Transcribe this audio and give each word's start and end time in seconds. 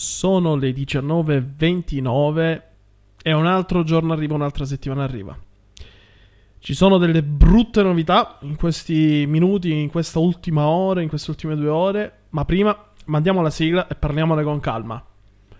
Sono 0.00 0.54
le 0.54 0.70
19.29 0.70 2.62
e 3.22 3.32
un 3.34 3.44
altro 3.44 3.82
giorno 3.82 4.14
arriva, 4.14 4.34
un'altra 4.34 4.64
settimana 4.64 5.04
arriva. 5.04 5.38
Ci 6.58 6.72
sono 6.72 6.96
delle 6.96 7.22
brutte 7.22 7.82
novità 7.82 8.38
in 8.40 8.56
questi 8.56 9.26
minuti, 9.28 9.78
in 9.78 9.90
questa 9.90 10.18
ultima 10.18 10.68
ora, 10.68 11.02
in 11.02 11.08
queste 11.10 11.32
ultime 11.32 11.54
due 11.54 11.68
ore, 11.68 12.20
ma 12.30 12.46
prima 12.46 12.74
mandiamo 13.08 13.42
la 13.42 13.50
sigla 13.50 13.88
e 13.88 13.94
parliamone 13.94 14.42
con 14.42 14.58
calma. 14.58 15.04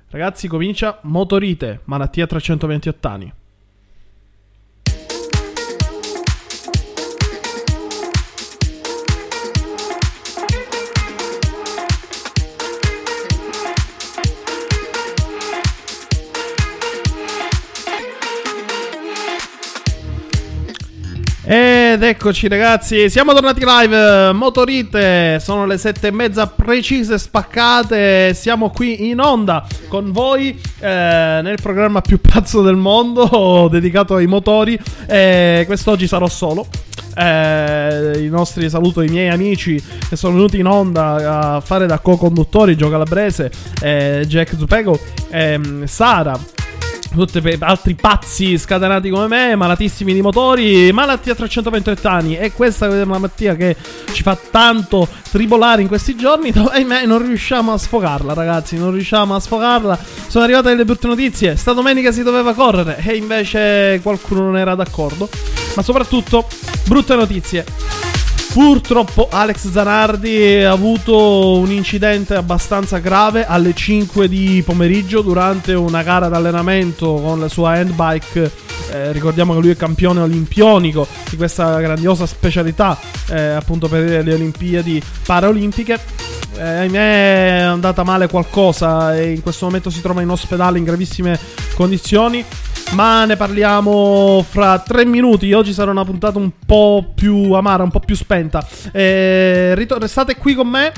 Ragazzi, 0.08 0.48
comincia 0.48 1.00
Motorite, 1.02 1.82
malattia 1.84 2.26
328 2.26 3.09
anni. 3.09 3.30
Ed 21.52 22.01
eccoci 22.04 22.46
ragazzi, 22.46 23.10
siamo 23.10 23.32
tornati 23.32 23.65
live, 23.66 24.32
Motorite, 24.32 25.40
sono 25.40 25.66
le 25.66 25.79
sette 25.79 26.06
e 26.06 26.10
mezza 26.12 26.46
precise 26.46 27.18
spaccate, 27.18 28.34
siamo 28.34 28.70
qui 28.70 29.09
in 29.09 29.18
onda 29.18 29.66
con 29.88 30.12
voi 30.12 30.56
eh, 30.78 31.40
nel 31.43 31.59
programma 31.60 32.02
più 32.02 32.21
pazzo 32.21 32.62
del 32.62 32.76
mondo 32.76 33.66
dedicato 33.68 34.15
ai 34.15 34.28
motori. 34.28 34.78
E 35.06 35.65
quest'oggi 35.66 36.06
sarò 36.06 36.28
solo. 36.28 36.68
Eh, 37.16 38.23
I 38.23 38.28
nostri 38.28 38.71
saluto 38.71 39.01
i 39.01 39.09
miei 39.09 39.30
amici 39.30 39.82
che 40.09 40.15
sono 40.15 40.34
venuti 40.34 40.56
in 40.60 40.66
onda 40.66 41.56
a 41.56 41.60
fare 41.60 41.87
da 41.87 41.98
co-conduttori 41.98 42.76
Gio 42.76 42.88
Calabrese, 42.88 43.51
eh, 43.82 44.24
Jack 44.24 44.54
Zupego, 44.56 44.96
ehm, 45.30 45.84
Sara, 45.87 46.38
tutti 47.14 47.56
altri 47.60 47.94
pazzi 47.94 48.56
scatenati 48.56 49.10
come 49.10 49.26
me, 49.26 49.56
malatissimi 49.56 50.14
di 50.14 50.22
motori, 50.22 50.92
malattia 50.92 51.32
a 51.32 51.36
328 51.36 52.08
anni. 52.08 52.36
E 52.36 52.52
questa 52.52 52.86
è 52.86 52.88
una 52.90 53.04
malattia 53.04 53.54
che 53.54 53.76
ci 54.12 54.22
fa 54.22 54.38
tanto 54.50 55.08
tribolare 55.30 55.82
in 55.82 55.88
questi 55.88 56.16
giorni. 56.16 56.52
Ahimè, 56.54 57.06
non 57.06 57.26
riusciamo 57.26 57.72
a 57.72 57.78
sfogarla, 57.78 58.34
ragazzi. 58.34 58.76
Non 58.76 58.92
riusciamo 58.92 59.34
a 59.34 59.40
sfogarla. 59.40 59.98
Sono 60.26 60.44
arrivate 60.44 60.68
delle 60.70 60.84
brutte 60.84 61.06
notizie. 61.06 61.56
Sta 61.56 61.72
domenica 61.72 62.12
si 62.12 62.22
doveva 62.22 62.54
correre, 62.54 62.98
e 63.04 63.16
invece 63.16 64.00
qualcuno 64.03 64.42
non 64.42 64.56
era 64.56 64.75
d'accordo. 64.75 65.28
Ma 65.75 65.82
soprattutto, 65.82 66.47
brutte 66.86 67.14
notizie. 67.14 68.09
Purtroppo 68.53 69.28
Alex 69.31 69.70
Zanardi 69.70 70.65
ha 70.65 70.72
avuto 70.72 71.59
un 71.59 71.70
incidente 71.70 72.34
abbastanza 72.34 72.98
grave 72.98 73.47
alle 73.47 73.75
5 73.75 74.28
di 74.28 74.60
pomeriggio 74.66 75.22
durante 75.22 75.72
una 75.72 76.03
gara 76.03 76.26
d'allenamento 76.26 77.15
con 77.15 77.38
la 77.38 77.48
sua 77.48 77.75
handbike. 77.75 78.50
Eh, 78.91 79.12
ricordiamo 79.12 79.54
che 79.54 79.60
lui 79.60 79.71
è 79.71 79.76
campione 79.76 80.21
olimpionico 80.21 81.06
di 81.31 81.37
questa 81.37 81.78
grandiosa 81.78 82.27
specialità 82.27 82.99
eh, 83.28 83.41
appunto 83.41 83.87
per 83.87 84.25
le 84.25 84.34
Olimpiadi 84.34 85.00
Paraolimpiche. 85.25 85.99
Eh, 86.56 86.62
ahimè 86.62 87.59
è 87.59 87.61
andata 87.61 88.03
male 88.03 88.27
qualcosa 88.27 89.17
e 89.17 89.31
in 89.31 89.43
questo 89.43 89.67
momento 89.67 89.91
si 89.91 90.00
trova 90.00 90.22
in 90.22 90.28
ospedale 90.28 90.78
in 90.78 90.84
gravissime 90.84 91.38
condizioni 91.77 92.44
ma 92.95 93.25
ne 93.25 93.37
parliamo 93.37 94.45
fra 94.49 94.78
tre 94.78 95.05
minuti. 95.05 95.53
Oggi 95.53 95.73
sarà 95.73 95.91
una 95.91 96.05
puntata 96.05 96.39
un 96.39 96.51
po' 96.67 97.12
più 97.15 97.53
amara, 97.53 97.83
un 97.83 97.91
po' 97.91 98.01
più 98.01 98.15
spenta. 98.15 98.67
Eh, 98.93 99.75
ritor- 99.75 100.01
restate 100.01 100.37
qui 100.37 100.55
con 100.55 100.69
me 100.69 100.93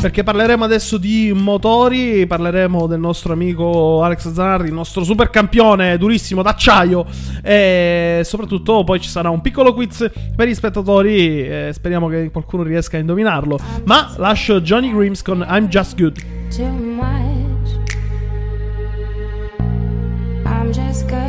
perché 0.00 0.22
parleremo 0.22 0.64
adesso 0.64 0.98
di 0.98 1.32
motori. 1.34 2.26
Parleremo 2.26 2.86
del 2.86 3.00
nostro 3.00 3.32
amico 3.32 4.02
Alex 4.02 4.32
Zanardi, 4.32 4.68
il 4.68 4.74
nostro 4.74 5.04
super 5.04 5.30
campione 5.30 5.96
durissimo 5.98 6.42
d'acciaio. 6.42 7.06
E 7.42 8.20
soprattutto 8.24 8.84
poi 8.84 9.00
ci 9.00 9.08
sarà 9.08 9.30
un 9.30 9.40
piccolo 9.40 9.72
quiz 9.72 10.10
per 10.34 10.48
gli 10.48 10.54
spettatori. 10.54 11.46
Eh, 11.46 11.70
speriamo 11.72 12.08
che 12.08 12.30
qualcuno 12.30 12.62
riesca 12.62 12.96
a 12.96 13.00
indovinarlo. 13.00 13.58
Ma 13.84 14.12
lascio 14.16 14.60
Johnny 14.60 14.92
Grims 14.92 15.22
con 15.22 15.44
I'm 15.48 15.68
Just 15.68 15.96
Good. 15.96 16.24
too 16.50 16.64
much. 16.66 17.04
I'm 20.44 20.70
just 20.72 21.08
good 21.08 21.25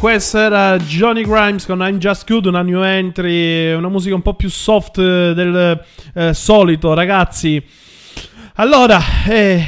questo 0.00 0.38
era 0.38 0.78
Johnny 0.78 1.24
Grimes 1.24 1.66
con 1.66 1.80
I'm 1.80 1.98
Just 1.98 2.26
Good, 2.26 2.46
una 2.46 2.62
new 2.62 2.82
entry, 2.82 3.74
una 3.74 3.90
musica 3.90 4.14
un 4.14 4.22
po' 4.22 4.32
più 4.32 4.48
soft 4.48 4.98
del 4.98 5.78
eh, 6.14 6.32
solito, 6.32 6.94
ragazzi. 6.94 7.62
Allora, 8.54 8.98
eh, 9.28 9.62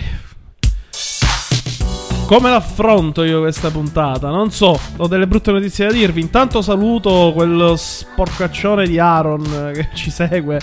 come 2.25 2.49
l'affronto 2.49 3.25
io 3.25 3.40
questa 3.40 3.70
puntata? 3.70 4.31
Non 4.31 4.50
so, 4.50 4.81
ho 4.96 5.06
delle 5.06 5.26
brutte 5.26 5.52
notizie 5.52 5.88
da 5.88 5.93
dirvi. 5.93 6.23
Intanto 6.23 6.62
saluto 6.62 7.32
quello 7.34 7.76
sporcaccione 7.76 8.87
di 8.87 8.99
Aaron 8.99 9.70
che 9.75 9.88
ci 9.93 10.11
segue 10.11 10.58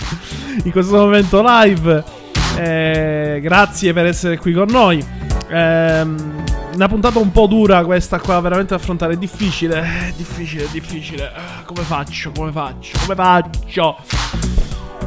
in 0.64 0.72
questo 0.72 0.96
momento 0.96 1.44
live. 1.46 2.02
Eh, 2.58 3.38
grazie 3.40 3.92
per 3.92 4.06
essere 4.06 4.36
qui 4.36 4.52
con 4.52 4.66
noi. 4.68 5.00
Ehm, 5.48 6.49
una 6.74 6.88
puntata 6.88 7.18
un 7.18 7.32
po' 7.32 7.46
dura 7.46 7.84
questa 7.84 8.18
qua, 8.20 8.40
veramente 8.40 8.74
da 8.74 8.80
affrontare. 8.80 9.14
È 9.14 9.16
difficile, 9.16 9.80
è 9.80 10.12
difficile, 10.16 10.64
è 10.64 10.68
difficile. 10.70 11.26
Ah, 11.34 11.62
Come 11.64 11.82
faccio? 11.82 12.32
Come 12.34 12.52
faccio? 12.52 12.98
Come 13.02 13.14
faccio? 13.14 13.96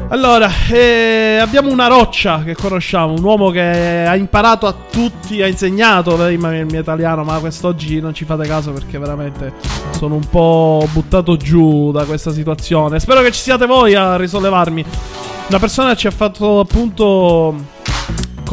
Allora, 0.09 0.49
eh, 0.69 1.39
abbiamo 1.41 1.71
una 1.71 1.87
roccia 1.87 2.43
che 2.43 2.55
conosciamo, 2.55 3.13
un 3.13 3.23
uomo 3.23 3.49
che 3.49 4.05
ha 4.05 4.15
imparato 4.15 4.67
a 4.67 4.75
tutti, 4.91 5.41
ha 5.41 5.47
insegnato 5.47 6.15
prima 6.15 6.55
il 6.55 6.65
mio 6.65 6.81
italiano, 6.81 7.23
ma 7.23 7.39
quest'oggi 7.39 7.99
non 7.99 8.13
ci 8.13 8.25
fate 8.25 8.45
caso 8.45 8.71
perché 8.71 8.99
veramente 8.99 9.53
sono 9.91 10.15
un 10.15 10.27
po' 10.29 10.87
buttato 10.91 11.35
giù 11.37 11.91
da 11.91 12.03
questa 12.03 12.31
situazione. 12.31 12.99
Spero 12.99 13.21
che 13.21 13.31
ci 13.31 13.41
siate 13.41 13.65
voi 13.65 13.95
a 13.95 14.15
risollevarmi. 14.17 14.85
Una 15.47 15.59
persona 15.59 15.95
ci 15.95 16.05
ha 16.05 16.11
fatto 16.11 16.59
appunto 16.59 17.55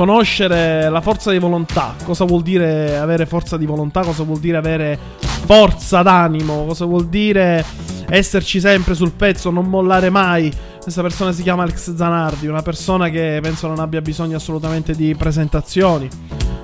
conoscere 0.00 0.88
la 0.88 1.02
forza 1.02 1.30
di 1.30 1.38
volontà. 1.38 1.94
Cosa 2.04 2.24
vuol 2.24 2.40
dire 2.40 2.96
avere 2.96 3.26
forza 3.26 3.58
di 3.58 3.66
volontà? 3.66 4.00
Cosa 4.00 4.22
vuol 4.22 4.38
dire 4.38 4.56
avere 4.56 4.98
forza 5.44 6.00
d'animo? 6.00 6.64
Cosa 6.64 6.86
vuol 6.86 7.08
dire 7.08 7.62
esserci 8.08 8.60
sempre 8.60 8.94
sul 8.94 9.12
pezzo, 9.12 9.50
non 9.50 9.66
mollare 9.66 10.08
mai? 10.08 10.50
Questa 10.80 11.02
persona 11.02 11.32
si 11.32 11.42
chiama 11.42 11.64
Alex 11.64 11.94
Zanardi, 11.94 12.46
una 12.46 12.62
persona 12.62 13.10
che 13.10 13.40
penso 13.42 13.66
non 13.68 13.78
abbia 13.78 14.00
bisogno 14.00 14.36
assolutamente 14.36 14.94
di 14.94 15.14
presentazioni. 15.14 16.08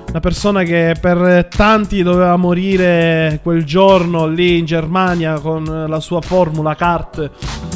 Una 0.09 0.19
persona 0.19 0.63
che 0.63 0.95
per 0.99 1.47
tanti 1.55 2.01
doveva 2.01 2.37
morire 2.37 3.39
quel 3.43 3.63
giorno 3.65 4.25
lì 4.25 4.57
in 4.57 4.65
Germania 4.65 5.39
con 5.39 5.85
la 5.87 5.99
sua 5.99 6.21
formula 6.21 6.73
kart 6.73 7.19
eh, 7.19 7.66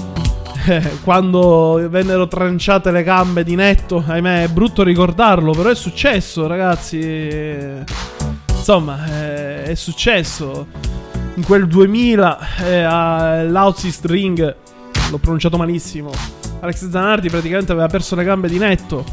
quando 1.03 1.87
vennero 1.89 2.27
tranciate 2.27 2.91
le 2.91 3.03
gambe 3.03 3.43
di 3.43 3.55
netto, 3.55 4.03
ahimè, 4.05 4.43
è 4.43 4.47
brutto 4.47 4.83
ricordarlo, 4.83 5.53
però 5.53 5.69
è 5.69 5.75
successo, 5.75 6.47
ragazzi. 6.47 7.83
Insomma, 8.49 9.05
eh, 9.07 9.63
è 9.63 9.75
successo. 9.75 10.67
In 11.35 11.43
quel 11.43 11.67
2000 11.67 12.39
eh, 12.63 12.81
all'Outsist 12.83 14.05
Ring, 14.05 14.55
l'ho 15.09 15.17
pronunciato 15.17 15.57
malissimo. 15.57 16.11
Alex 16.59 16.89
Zanardi 16.89 17.29
praticamente 17.29 17.71
aveva 17.71 17.87
perso 17.87 18.15
le 18.15 18.23
gambe 18.23 18.47
di 18.47 18.57
netto. 18.57 19.03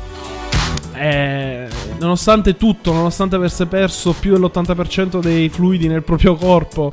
E 0.95 1.69
nonostante 1.99 2.57
tutto, 2.57 2.93
nonostante 2.93 3.37
avesse 3.37 3.67
perso 3.67 4.13
più 4.13 4.33
dell'80% 4.33 5.21
dei 5.21 5.49
fluidi 5.49 5.89
nel 5.89 6.03
proprio 6.03 6.35
corpo, 6.35 6.93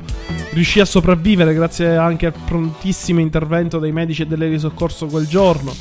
riuscì 0.52 0.80
a 0.80 0.84
sopravvivere 0.84 1.54
grazie 1.54 1.96
anche 1.96 2.26
al 2.26 2.34
prontissimo 2.44 3.20
intervento 3.20 3.78
dei 3.78 3.92
medici 3.92 4.22
e 4.22 4.26
delle 4.26 4.58
soccorso 4.58 5.06
quel 5.06 5.26
giorno. 5.26 5.74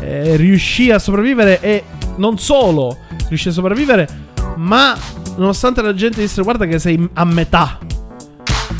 Eh, 0.00 0.36
riuscì 0.36 0.90
a 0.90 0.98
sopravvivere 0.98 1.60
e 1.60 1.84
non 2.16 2.38
solo 2.38 2.98
riuscì 3.28 3.48
a 3.48 3.52
sopravvivere, 3.52 4.08
ma 4.56 4.96
nonostante 5.36 5.82
la 5.82 5.94
gente 5.94 6.20
disse 6.20 6.42
guarda 6.42 6.66
che 6.66 6.78
sei 6.78 7.08
a 7.14 7.24
metà. 7.24 7.78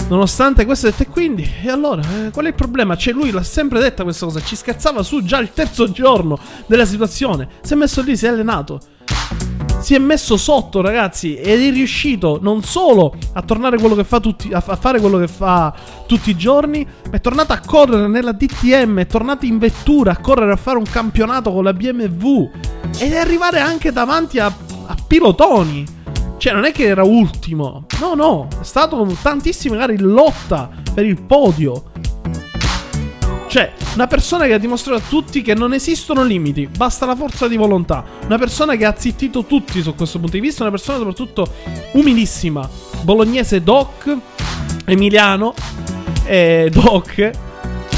Nonostante 0.09 0.65
questo 0.65 0.89
detto 0.89 1.03
e 1.03 1.09
quindi, 1.09 1.49
e 1.65 1.69
allora, 1.69 2.03
eh, 2.03 2.31
qual 2.31 2.45
è 2.45 2.49
il 2.49 2.55
problema? 2.55 2.97
Cioè 2.97 3.13
lui 3.13 3.33
l'ha 3.33 3.43
sempre 3.43 3.81
detta 3.81 4.05
questa 4.05 4.27
cosa, 4.27 4.41
ci 4.41 4.55
scherzava 4.55 5.03
su 5.03 5.25
già 5.25 5.39
il 5.39 5.51
terzo 5.53 5.91
giorno 5.91 6.39
della 6.67 6.85
situazione, 6.85 7.49
si 7.63 7.73
è 7.73 7.77
messo 7.77 8.03
lì, 8.03 8.17
si 8.17 8.27
è 8.27 8.29
allenato 8.29 8.81
si 9.81 9.95
è 9.95 9.99
messo 9.99 10.37
sotto, 10.37 10.81
ragazzi, 10.81 11.37
ed 11.37 11.63
è 11.63 11.71
riuscito 11.71 12.39
non 12.41 12.63
solo 12.63 13.15
a 13.35 13.43
tornare 13.43 13.79
quello 13.79 13.95
che 13.95 14.05
fa 14.05 14.21
tutti, 14.21 14.51
a, 14.53 14.61
fare 14.61 15.01
quello 15.01 15.19
che 15.19 15.29
fa 15.29 15.73
tutti 16.07 16.31
i 16.31 16.37
giorni, 16.37 16.87
ma 17.05 17.17
è 17.17 17.21
tornato 17.21 17.53
a 17.53 17.61
correre 17.65 18.09
nella 18.09 18.33
DTM, 18.33 19.01
è 19.01 19.07
tornato 19.07 19.45
in 19.45 19.59
vettura 19.59 20.13
a 20.13 20.19
correre 20.19 20.53
a 20.53 20.57
fare 20.57 20.79
un 20.79 20.85
campionato 20.91 21.53
con 21.53 21.65
la 21.65 21.73
BMW 21.73 22.51
ed 22.99 23.13
è 23.13 23.19
arrivare 23.19 23.61
anche 23.61 23.93
davanti 23.93 24.39
a, 24.39 24.47
a 24.47 24.97
pilotoni. 25.07 25.95
Cioè, 26.39 26.53
non 26.53 26.65
è 26.65 26.73
che 26.73 26.85
era 26.85 27.03
ultimo. 27.03 27.87
No, 28.01 28.15
no, 28.15 28.49
è 28.61 28.65
stato 28.65 29.07
tantissime 29.23 29.77
gare 29.77 29.95
in 29.95 30.03
lotta 30.03 30.71
per 30.93 31.07
il 31.07 31.21
podio. 31.23 31.91
Cioè, 33.57 33.73
una 33.95 34.07
persona 34.07 34.45
che 34.45 34.53
ha 34.53 34.59
dimostrato 34.59 35.03
a 35.03 35.09
tutti 35.09 35.41
che 35.41 35.55
non 35.55 35.73
esistono 35.73 36.23
limiti, 36.23 36.67
basta 36.67 37.07
la 37.07 37.17
forza 37.17 37.49
di 37.49 37.57
volontà. 37.57 38.05
Una 38.27 38.37
persona 38.37 38.77
che 38.77 38.85
ha 38.85 38.95
zittito 38.95 39.47
tutti 39.47 39.81
su 39.81 39.95
questo 39.95 40.19
punto 40.19 40.37
di 40.37 40.43
vista, 40.43 40.61
una 40.61 40.71
persona 40.71 40.99
soprattutto 40.99 41.51
umilissima. 41.93 42.69
Bolognese 43.01 43.63
doc, 43.63 44.15
emiliano, 44.85 45.55
eh, 46.27 46.69
doc, 46.71 47.31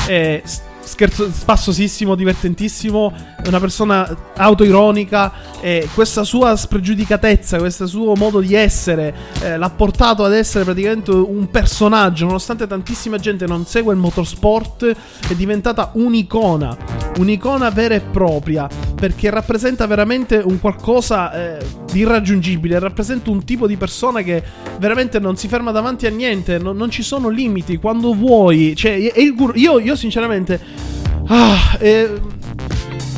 eh, 0.06 0.44
scherzo, 0.78 1.28
spassosissimo, 1.28 2.14
divertentissimo, 2.14 3.12
una 3.46 3.60
persona 3.60 4.16
autoironica 4.36 5.32
e 5.60 5.88
questa 5.94 6.24
sua 6.24 6.56
spregiudicatezza, 6.56 7.58
questo 7.58 7.86
suo 7.86 8.14
modo 8.14 8.40
di 8.40 8.54
essere 8.54 9.14
eh, 9.42 9.56
l'ha 9.56 9.70
portato 9.70 10.24
ad 10.24 10.34
essere 10.34 10.64
praticamente 10.64 11.10
un 11.12 11.48
personaggio, 11.50 12.26
nonostante 12.26 12.66
tantissima 12.66 13.18
gente 13.18 13.46
non 13.46 13.64
segue 13.64 13.92
il 13.94 14.00
motorsport, 14.00 14.94
è 15.28 15.34
diventata 15.34 15.90
un'icona, 15.94 16.76
un'icona 17.18 17.70
vera 17.70 17.94
e 17.94 18.00
propria, 18.00 18.68
perché 18.94 19.30
rappresenta 19.30 19.86
veramente 19.86 20.36
un 20.36 20.60
qualcosa 20.60 21.32
eh, 21.32 21.66
di 21.90 22.00
irraggiungibile, 22.00 22.78
rappresenta 22.78 23.30
un 23.30 23.44
tipo 23.44 23.66
di 23.66 23.76
persona 23.76 24.22
che 24.22 24.42
veramente 24.78 25.18
non 25.18 25.36
si 25.36 25.48
ferma 25.48 25.70
davanti 25.70 26.06
a 26.06 26.10
niente, 26.10 26.58
non, 26.58 26.76
non 26.76 26.90
ci 26.90 27.02
sono 27.02 27.28
limiti, 27.28 27.78
quando 27.78 28.14
vuoi, 28.14 28.74
cioè 28.76 28.92
io, 28.92 29.78
io 29.78 29.96
sinceramente... 29.96 30.86
Ah, 31.30 31.76
eh, 31.78 32.20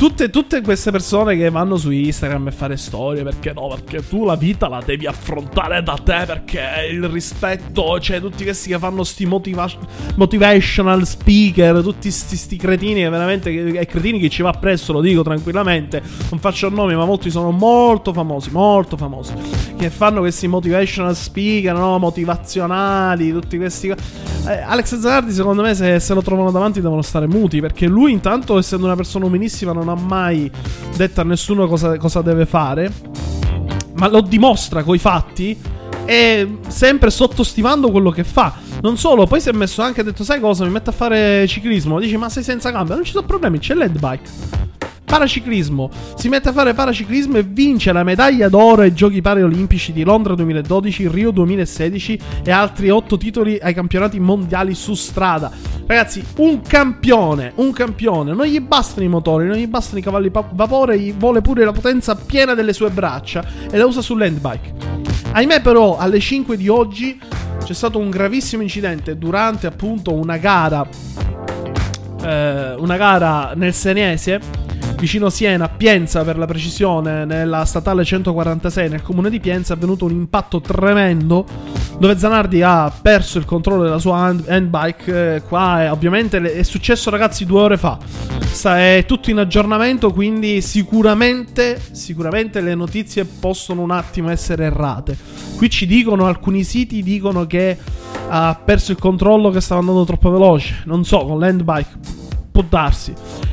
tutte, 0.00 0.30
tutte 0.30 0.62
queste 0.62 0.90
persone 0.90 1.36
che 1.36 1.50
vanno 1.50 1.76
su 1.76 1.90
Instagram 1.90 2.46
e 2.46 2.52
fare 2.52 2.78
storie 2.78 3.22
perché 3.22 3.52
no, 3.52 3.68
perché 3.68 4.08
tu 4.08 4.24
la 4.24 4.34
vita 4.34 4.66
la 4.66 4.80
devi 4.82 5.06
affrontare 5.06 5.82
da 5.82 5.98
te 6.02 6.22
perché 6.24 6.88
il 6.90 7.06
rispetto, 7.06 8.00
cioè 8.00 8.18
tutti 8.18 8.42
questi 8.42 8.70
che 8.70 8.78
fanno 8.78 9.04
sti 9.04 9.26
motiva- 9.26 9.70
motivational 10.16 11.06
speaker, 11.06 11.82
tutti 11.82 12.10
sti, 12.10 12.34
sti 12.34 12.56
cretini 12.56 13.02
che 13.02 13.10
veramente, 13.10 13.50
e 13.50 13.84
cretini 13.84 14.18
che 14.18 14.30
ci 14.30 14.40
va 14.40 14.52
presso, 14.52 14.94
lo 14.94 15.02
dico 15.02 15.22
tranquillamente, 15.22 16.02
non 16.30 16.40
faccio 16.40 16.70
nomi 16.70 16.94
ma 16.94 17.04
molti 17.04 17.28
sono 17.28 17.50
molto 17.50 18.14
famosi, 18.14 18.50
molto 18.52 18.96
famosi, 18.96 19.34
che 19.76 19.90
fanno 19.90 20.20
questi 20.20 20.48
motivational 20.48 21.14
speaker, 21.14 21.74
no, 21.74 21.98
motivazionali, 21.98 23.32
tutti 23.32 23.58
questi... 23.58 23.92
Eh, 24.46 24.60
Alex 24.62 24.98
Zanardi 24.98 25.32
secondo 25.32 25.60
me 25.60 25.74
se, 25.74 26.00
se 26.00 26.14
lo 26.14 26.22
trovano 26.22 26.50
davanti 26.50 26.80
devono 26.80 27.02
stare 27.02 27.26
muti 27.26 27.60
perché 27.60 27.86
lui 27.86 28.10
intanto 28.10 28.56
essendo 28.56 28.86
una 28.86 28.96
persona 28.96 29.26
umilissima 29.26 29.72
non 29.72 29.89
ha 29.90 29.96
mai 29.96 30.50
detto 30.96 31.20
a 31.20 31.24
nessuno 31.24 31.66
cosa, 31.66 31.96
cosa 31.96 32.22
deve 32.22 32.46
fare, 32.46 32.92
ma 33.94 34.08
lo 34.08 34.20
dimostra 34.20 34.82
coi 34.82 34.98
fatti 34.98 35.58
e 36.04 36.58
sempre 36.66 37.10
sottostimando 37.10 37.90
quello 37.90 38.10
che 38.10 38.24
fa. 38.24 38.54
Non 38.82 38.96
solo, 38.96 39.26
poi 39.26 39.40
si 39.40 39.48
è 39.48 39.52
messo 39.52 39.82
anche, 39.82 40.00
ha 40.00 40.04
detto, 40.04 40.24
sai 40.24 40.40
cosa, 40.40 40.64
mi 40.64 40.70
metto 40.70 40.90
a 40.90 40.92
fare 40.92 41.46
ciclismo. 41.46 42.00
Dici, 42.00 42.16
ma 42.16 42.28
sei 42.28 42.42
senza 42.42 42.70
gambe? 42.70 42.94
Non 42.94 43.04
ci 43.04 43.12
sono 43.12 43.26
problemi, 43.26 43.58
c'è 43.58 43.74
l'head 43.74 43.98
bike. 43.98 44.30
Paraciclismo. 45.10 45.90
Si 46.14 46.28
mette 46.28 46.50
a 46.50 46.52
fare 46.52 46.72
paraciclismo 46.72 47.36
e 47.36 47.42
vince 47.42 47.90
la 47.90 48.04
medaglia 48.04 48.48
d'oro 48.48 48.82
ai 48.82 48.94
Giochi 48.94 49.20
Paralimpici 49.20 49.92
di 49.92 50.04
Londra 50.04 50.36
2012, 50.36 51.08
Rio 51.08 51.32
2016 51.32 52.20
e 52.44 52.52
altri 52.52 52.90
8 52.90 53.18
titoli 53.18 53.58
ai 53.60 53.74
campionati 53.74 54.20
mondiali 54.20 54.72
su 54.72 54.94
strada. 54.94 55.50
Ragazzi, 55.84 56.24
un 56.36 56.60
campione, 56.62 57.50
un 57.56 57.72
campione. 57.72 58.32
Non 58.34 58.46
gli 58.46 58.60
bastano 58.60 59.04
i 59.04 59.08
motori, 59.08 59.48
non 59.48 59.56
gli 59.56 59.66
bastano 59.66 59.98
i 59.98 60.02
cavalli 60.02 60.30
pa- 60.30 60.48
vapore, 60.52 60.96
gli 60.96 61.12
vuole 61.12 61.40
pure 61.40 61.64
la 61.64 61.72
potenza 61.72 62.14
piena 62.14 62.54
delle 62.54 62.72
sue 62.72 62.90
braccia 62.90 63.44
e 63.68 63.76
la 63.76 63.86
usa 63.86 64.02
sull'handbike. 64.02 64.74
Ahimè 65.32 65.60
però, 65.60 65.98
alle 65.98 66.20
5 66.20 66.56
di 66.56 66.68
oggi 66.68 67.18
c'è 67.64 67.74
stato 67.74 67.98
un 67.98 68.10
gravissimo 68.10 68.62
incidente 68.62 69.18
durante 69.18 69.66
appunto 69.66 70.14
una 70.14 70.36
gara 70.36 70.86
eh, 72.22 72.74
una 72.74 72.96
gara 72.96 73.52
nel 73.54 73.74
Senese 73.74 74.68
vicino 75.00 75.30
Siena, 75.30 75.66
Pienza 75.70 76.22
per 76.24 76.36
la 76.36 76.44
precisione, 76.44 77.24
nella 77.24 77.64
statale 77.64 78.04
146 78.04 78.90
nel 78.90 79.00
comune 79.00 79.30
di 79.30 79.40
Pienza 79.40 79.72
è 79.72 79.76
avvenuto 79.76 80.04
un 80.04 80.10
impatto 80.10 80.60
tremendo 80.60 81.46
dove 81.98 82.18
Zanardi 82.18 82.60
ha 82.60 82.92
perso 83.00 83.38
il 83.38 83.46
controllo 83.46 83.82
della 83.82 83.98
sua 83.98 84.18
hand- 84.18 84.46
handbike. 84.46 85.34
eh, 85.36 85.42
qua 85.42 85.84
è, 85.84 85.90
ovviamente 85.90 86.38
è 86.52 86.62
successo 86.62 87.08
ragazzi 87.08 87.46
due 87.46 87.60
ore 87.62 87.76
fa. 87.78 87.98
Sta, 88.42 88.78
è 88.78 89.04
tutto 89.06 89.30
in 89.30 89.38
aggiornamento, 89.38 90.12
quindi 90.12 90.60
sicuramente, 90.60 91.80
sicuramente 91.92 92.60
le 92.60 92.74
notizie 92.74 93.24
possono 93.24 93.80
un 93.80 93.92
attimo 93.92 94.28
essere 94.28 94.64
errate. 94.64 95.16
Qui 95.56 95.70
ci 95.70 95.86
dicono, 95.86 96.26
alcuni 96.26 96.62
siti 96.62 97.02
dicono 97.02 97.46
che 97.46 97.78
ha 98.28 98.60
perso 98.62 98.92
il 98.92 98.98
controllo, 98.98 99.48
che 99.48 99.62
stava 99.62 99.80
andando 99.80 100.04
troppo 100.04 100.30
veloce. 100.30 100.82
Non 100.84 101.04
so, 101.04 101.24
con 101.24 101.38
l'handbike 101.38 102.19
può 102.60 102.64
darsi. 102.68 103.12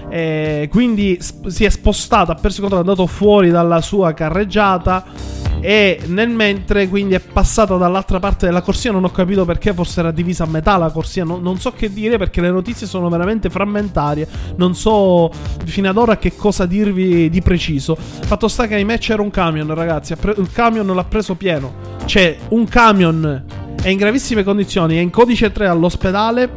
Eh, 0.09 0.67
quindi 0.71 1.17
sp- 1.19 1.47
si 1.47 1.65
è 1.65 1.69
spostato, 1.69 2.31
ha 2.31 2.35
perso 2.35 2.61
il 2.61 2.67
controllo, 2.67 2.85
è 2.85 2.89
andato 2.89 3.07
fuori 3.07 3.49
dalla 3.49 3.81
sua 3.81 4.13
carreggiata. 4.13 5.35
e 5.59 6.01
nel 6.05 6.29
mentre 6.29 6.87
quindi 6.87 7.15
è 7.15 7.19
passata 7.19 7.77
dall'altra 7.77 8.19
parte 8.19 8.45
della 8.45 8.61
corsia, 8.61 8.91
non 8.91 9.03
ho 9.03 9.09
capito 9.09 9.43
perché 9.43 9.73
forse 9.73 10.01
era 10.01 10.11
divisa 10.11 10.43
a 10.43 10.47
metà 10.47 10.77
la 10.77 10.91
corsia, 10.91 11.23
no- 11.23 11.39
non 11.39 11.57
so 11.57 11.71
che 11.71 11.91
dire 11.91 12.19
perché 12.19 12.41
le 12.41 12.51
notizie 12.51 12.85
sono 12.85 13.09
veramente 13.09 13.49
frammentarie, 13.49 14.27
non 14.57 14.75
so 14.75 15.31
fino 15.65 15.89
ad 15.89 15.97
ora 15.97 16.17
che 16.17 16.35
cosa 16.35 16.67
dirvi 16.67 17.27
di 17.31 17.41
preciso. 17.41 17.95
Fatto 17.95 18.47
sta 18.47 18.67
che 18.67 18.75
ahimè 18.75 18.99
c'era 18.99 19.23
un 19.23 19.31
camion 19.31 19.73
ragazzi, 19.73 20.15
pre- 20.15 20.35
il 20.37 20.51
camion 20.51 20.85
l'ha 20.93 21.03
preso 21.05 21.33
pieno, 21.33 21.73
c'è 22.05 22.37
un 22.49 22.67
camion 22.67 23.45
è 23.81 23.89
in 23.89 23.97
gravissime 23.97 24.43
condizioni, 24.43 24.97
è 24.97 24.99
in 24.99 25.09
codice 25.09 25.51
3 25.51 25.67
all'ospedale 25.67 26.51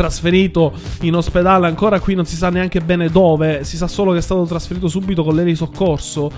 trasferito 0.00 0.72
in 1.02 1.14
ospedale, 1.14 1.66
ancora 1.66 2.00
qui 2.00 2.14
non 2.14 2.24
si 2.24 2.34
sa 2.34 2.48
neanche 2.48 2.80
bene 2.80 3.10
dove, 3.10 3.64
si 3.64 3.76
sa 3.76 3.86
solo 3.86 4.12
che 4.12 4.18
è 4.18 4.22
stato 4.22 4.44
trasferito 4.44 4.88
subito 4.88 5.22
con 5.22 5.34
l'aereo 5.34 5.52
di 5.52 5.58
soccorso. 5.58 6.30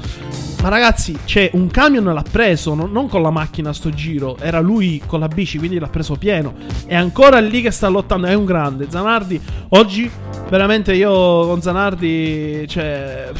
Ma 0.62 0.68
ragazzi, 0.68 1.16
c'è 1.24 1.50
un 1.54 1.68
camion 1.68 2.04
l'ha 2.12 2.24
preso, 2.28 2.74
no- 2.74 2.86
non 2.86 3.08
con 3.08 3.22
la 3.22 3.30
macchina 3.30 3.72
sto 3.72 3.90
giro, 3.90 4.36
era 4.38 4.58
lui 4.58 5.00
con 5.06 5.20
la 5.20 5.28
bici, 5.28 5.58
quindi 5.58 5.78
l'ha 5.78 5.88
preso 5.88 6.16
pieno. 6.16 6.54
È 6.86 6.96
ancora 6.96 7.38
lì 7.38 7.62
che 7.62 7.70
sta 7.70 7.86
lottando, 7.86 8.26
è 8.26 8.34
un 8.34 8.44
grande. 8.44 8.86
Zanardi, 8.88 9.40
oggi 9.70 10.10
veramente 10.48 10.92
io 10.94 11.46
con 11.46 11.62
Zanardi, 11.62 12.66
cioè... 12.66 13.30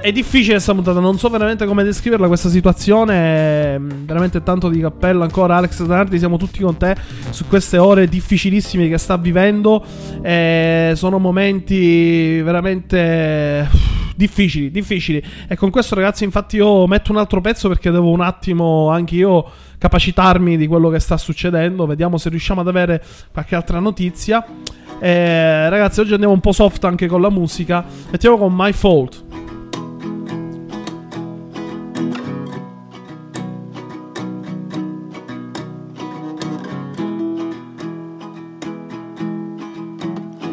È 0.00 0.12
difficile 0.12 0.52
questa 0.52 0.74
puntata, 0.74 1.00
non 1.00 1.18
so 1.18 1.28
veramente 1.28 1.66
come 1.66 1.82
descriverla 1.82 2.28
questa 2.28 2.48
situazione. 2.48 3.14
è 3.14 3.78
Veramente 3.80 4.44
tanto 4.44 4.68
di 4.68 4.78
cappello 4.78 5.24
ancora. 5.24 5.56
Alex 5.56 5.74
Zanardi, 5.74 6.18
siamo 6.18 6.36
tutti 6.36 6.60
con 6.60 6.76
te 6.76 6.94
su 7.30 7.46
queste 7.48 7.78
ore 7.78 8.06
difficilissime 8.06 8.88
che 8.88 8.96
sta 8.96 9.16
vivendo. 9.16 9.84
Eh, 10.22 10.92
sono 10.94 11.18
momenti 11.18 12.40
veramente 12.40 13.68
difficili, 14.14 14.70
difficili. 14.70 15.22
E 15.48 15.56
con 15.56 15.70
questo, 15.70 15.96
ragazzi, 15.96 16.22
infatti, 16.22 16.56
io 16.56 16.86
metto 16.86 17.10
un 17.10 17.18
altro 17.18 17.40
pezzo 17.40 17.66
perché 17.68 17.90
devo 17.90 18.10
un 18.10 18.20
attimo 18.20 18.90
anche 18.90 19.16
io 19.16 19.44
capacitarmi 19.78 20.56
di 20.56 20.68
quello 20.68 20.90
che 20.90 21.00
sta 21.00 21.16
succedendo. 21.16 21.86
Vediamo 21.86 22.18
se 22.18 22.28
riusciamo 22.28 22.60
ad 22.60 22.68
avere 22.68 23.02
qualche 23.32 23.56
altra 23.56 23.80
notizia. 23.80 24.44
Eh, 25.00 25.68
ragazzi, 25.68 26.00
oggi 26.00 26.12
andiamo 26.12 26.34
un 26.34 26.40
po' 26.40 26.52
soft 26.52 26.84
anche 26.84 27.08
con 27.08 27.20
la 27.20 27.30
musica. 27.30 27.84
Mettiamo 28.10 28.38
con 28.38 28.54
My 28.54 28.72
Fault. 28.72 29.26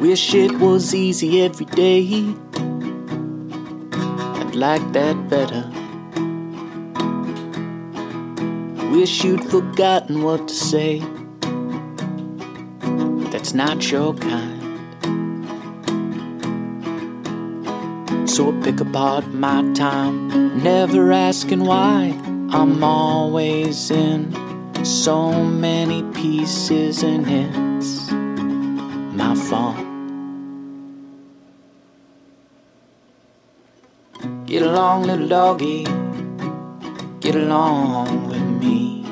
Wish 0.07 0.35
it 0.35 0.59
was 0.59 0.93
easy 0.93 1.41
every 1.41 1.65
day. 1.65 2.03
I'd 4.39 4.53
like 4.53 4.85
that 4.93 5.15
better. 5.27 5.65
Wish 8.91 9.23
you'd 9.23 9.43
forgotten 9.45 10.21
what 10.21 10.47
to 10.47 10.53
say. 10.53 10.99
That's 13.31 13.55
not 13.55 13.89
your 13.89 14.13
kind. 14.13 14.61
So 18.29 18.55
I 18.55 18.61
pick 18.61 18.79
apart 18.81 19.27
my 19.33 19.63
time, 19.73 20.61
never 20.61 21.11
asking 21.11 21.63
why. 21.63 22.13
I'm 22.51 22.83
always 22.83 23.89
in 23.89 24.31
so 24.85 25.31
many 25.43 26.03
pieces, 26.13 27.01
and 27.01 27.25
it's 27.27 28.11
my 28.11 29.33
fault. 29.33 29.84
Get 34.55 34.63
along, 34.63 35.03
little 35.03 35.27
doggy. 35.27 35.83
Get 37.19 37.35
along 37.35 38.29
with 38.29 38.41
me. 38.63 39.03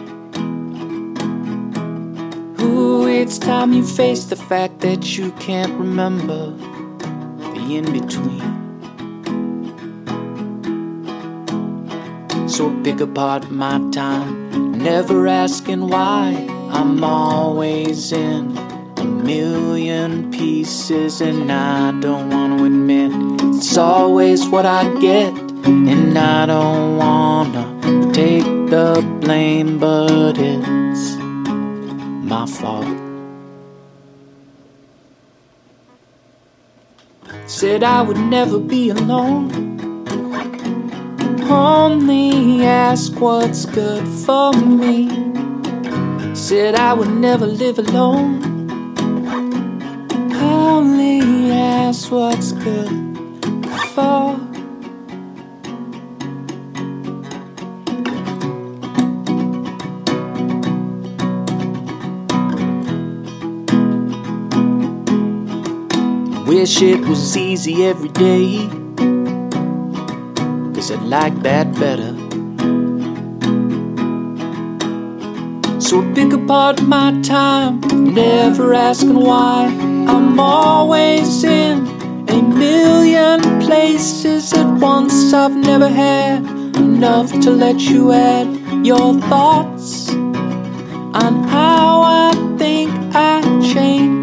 Ooh, 2.62 3.06
it's 3.08 3.38
time 3.40 3.74
you 3.74 3.86
face 3.86 4.24
the 4.24 4.38
fact 4.38 4.80
that 4.80 5.18
you 5.18 5.34
can't 5.42 5.74
remember 5.74 6.52
the 7.52 7.76
in 7.76 7.84
between. 7.92 8.40
So 12.48 12.74
pick 12.82 13.02
apart 13.02 13.52
my 13.52 13.80
time, 13.92 14.78
never 14.82 15.28
asking 15.28 15.90
why. 15.90 16.48
I'm 16.72 17.04
always 17.04 18.14
in 18.14 18.58
a 18.96 19.04
million 19.04 20.32
pieces, 20.32 21.20
and 21.20 21.52
I 21.52 21.92
don't 22.00 22.30
want 22.30 22.60
to 22.60 22.66
admit 22.66 23.02
it's 23.65 23.77
always 23.77 24.46
what 24.50 24.65
I 24.65 24.93
get, 25.00 25.34
and 25.65 26.17
I 26.17 26.46
don't 26.46 26.98
wanna 26.98 27.63
take 28.12 28.43
the 28.43 29.01
blame, 29.22 29.79
but 29.79 30.38
it's 30.38 31.15
my 32.29 32.46
fault. 32.46 32.86
Said 37.46 37.84
I 37.84 38.01
would 38.01 38.17
never 38.17 38.60
be 38.60 38.89
alone. 38.89 39.48
Only 41.50 42.65
ask 42.65 43.17
what's 43.17 43.63
good 43.63 44.05
for 44.25 44.51
me. 44.51 45.08
Said 46.36 46.75
I 46.75 46.91
would 46.91 47.13
never 47.27 47.46
live 47.46 47.79
alone. 47.79 48.29
Only 50.36 51.50
ask 51.53 52.12
what's 52.12 52.51
good 52.51 53.02
for. 53.94 54.40
Wish 66.48 66.82
it 66.82 67.02
was 67.02 67.38
easy 67.38 67.86
every 67.86 68.10
day. 68.10 68.68
Cause 70.74 70.92
I'd 70.92 71.04
like 71.04 71.36
that 71.44 71.72
better. 71.76 72.14
So 75.80 76.02
pick 76.16 76.34
apart 76.34 76.82
my 76.82 77.20
time, 77.22 77.82
never 78.14 78.74
asking 78.74 79.16
why. 79.16 79.66
I'm 80.08 80.40
always 80.40 81.44
in 81.44 81.88
a 82.30 82.42
million 82.42 83.43
places 83.74 84.53
at 84.53 84.70
once. 84.77 85.34
I've 85.34 85.56
never 85.56 85.89
had 85.89 86.46
enough 86.77 87.32
to 87.42 87.50
let 87.50 87.80
you 87.82 88.12
add 88.12 88.48
your 88.86 89.20
thoughts 89.22 90.12
on 91.24 91.34
how 91.56 92.03
I 92.03 92.32
think 92.60 92.92
I 93.15 93.42
changed. 93.74 94.23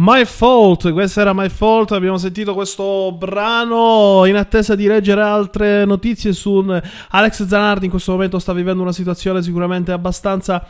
My 0.00 0.24
Fault, 0.24 0.92
questa 0.92 1.22
era 1.22 1.32
My 1.32 1.48
Fault, 1.48 1.90
abbiamo 1.90 2.18
sentito 2.18 2.54
questo 2.54 3.10
brano 3.18 4.26
in 4.26 4.36
attesa 4.36 4.76
di 4.76 4.86
leggere 4.86 5.22
altre 5.22 5.84
notizie 5.84 6.32
su 6.32 6.64
Alex 7.08 7.44
Zanardi 7.44 7.86
in 7.86 7.90
questo 7.90 8.12
momento 8.12 8.38
sta 8.38 8.52
vivendo 8.52 8.80
una 8.80 8.92
situazione 8.92 9.42
sicuramente 9.42 9.90
abbastanza 9.90 10.64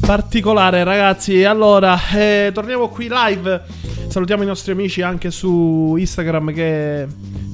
particolare 0.00 0.84
ragazzi. 0.84 1.44
Allora, 1.44 1.98
eh, 2.14 2.50
torniamo 2.54 2.88
qui 2.88 3.10
live, 3.10 3.60
salutiamo 4.08 4.42
i 4.42 4.46
nostri 4.46 4.72
amici 4.72 5.02
anche 5.02 5.30
su 5.30 5.94
Instagram 5.98 6.54
che 6.54 7.06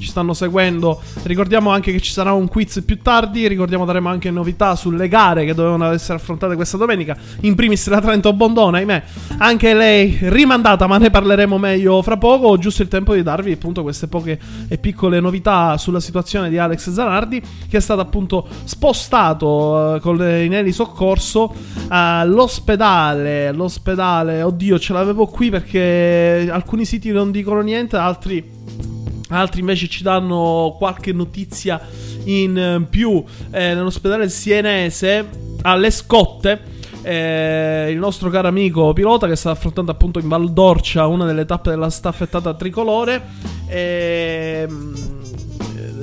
ci 0.03 0.09
stanno 0.09 0.35
seguendo. 0.35 1.01
Ricordiamo 1.23 1.71
anche 1.71 1.93
che 1.93 2.01
ci 2.01 2.11
sarà 2.11 2.33
un 2.33 2.49
quiz 2.49 2.83
più 2.85 3.01
tardi, 3.01 3.47
ricordiamo 3.47 3.85
daremo 3.85 4.09
anche 4.09 4.31
novità 4.31 4.75
sulle 4.75 5.09
gare 5.09 5.45
che 5.45 5.55
dovevano 5.55 5.91
essere 5.93 6.19
affrontate 6.19 6.57
questa 6.57 6.77
domenica. 6.77 7.17
In 7.41 7.55
primis 7.55 7.87
la 7.89 8.01
Trento 8.01 8.33
Bondone, 8.33 8.79
ahimè, 8.79 9.03
anche 9.39 9.73
lei 9.73 10.19
rimandata, 10.23 10.87
ma 10.93 10.99
ne 10.99 11.09
parleremo 11.09 11.57
meglio 11.57 12.03
fra 12.03 12.19
poco. 12.19 12.49
Ho 12.49 12.59
giusto 12.59 12.83
il 12.83 12.89
tempo 12.89 13.15
di 13.15 13.23
darvi 13.23 13.53
appunto 13.53 13.81
queste 13.81 14.09
poche 14.09 14.39
e 14.69 14.77
piccole 14.77 15.21
novità 15.21 15.79
sulla 15.79 16.01
situazione 16.01 16.51
di 16.51 16.59
Alex 16.59 16.91
Zanardi, 16.91 17.41
che 17.67 17.79
è 17.79 17.81
stato 17.81 18.03
appunto 18.03 18.47
spostato 18.65 19.95
eh, 19.95 20.01
con 20.01 20.17
in 20.21 20.61
di 20.63 20.73
soccorso 20.73 21.55
all'ospedale. 21.89 23.53
L'ospedale, 23.53 24.43
oddio, 24.43 24.79
ce 24.79 24.93
l'avevo 24.93 25.27
qui 25.29 25.49
perché 25.49 26.47
alcuni 26.53 26.85
siti 26.85 27.11
non 27.11 27.31
dicono 27.31 27.63
niente, 27.63 27.97
altri 27.97 28.61
Altri 29.29 29.61
invece 29.61 29.89
ci 29.89 30.03
danno 30.03 30.75
qualche 30.77 31.11
notizia 31.15 31.81
in 32.25 32.59
eh, 32.59 32.87
più. 32.91 33.25
Eh, 33.51 33.73
nell'ospedale 33.73 34.29
sienese, 34.29 35.27
alle 35.63 35.91
Scotte, 35.91 36.72
eh, 37.03 37.89
il 37.91 37.99
nostro 37.99 38.31
caro 38.31 38.49
amico 38.49 38.93
pilota 38.93 39.27
che 39.27 39.37
sta 39.37 39.51
affrontando 39.51 39.91
appunto 39.91 40.19
in 40.19 40.29
Val 40.29 40.51
d'Orcia 40.53 41.07
una 41.07 41.25
delle 41.27 41.45
tappe 41.45 41.71
della 41.71 41.91
staffettata 41.91 42.55
tricolore. 42.55 43.23
Ehm 43.69 45.12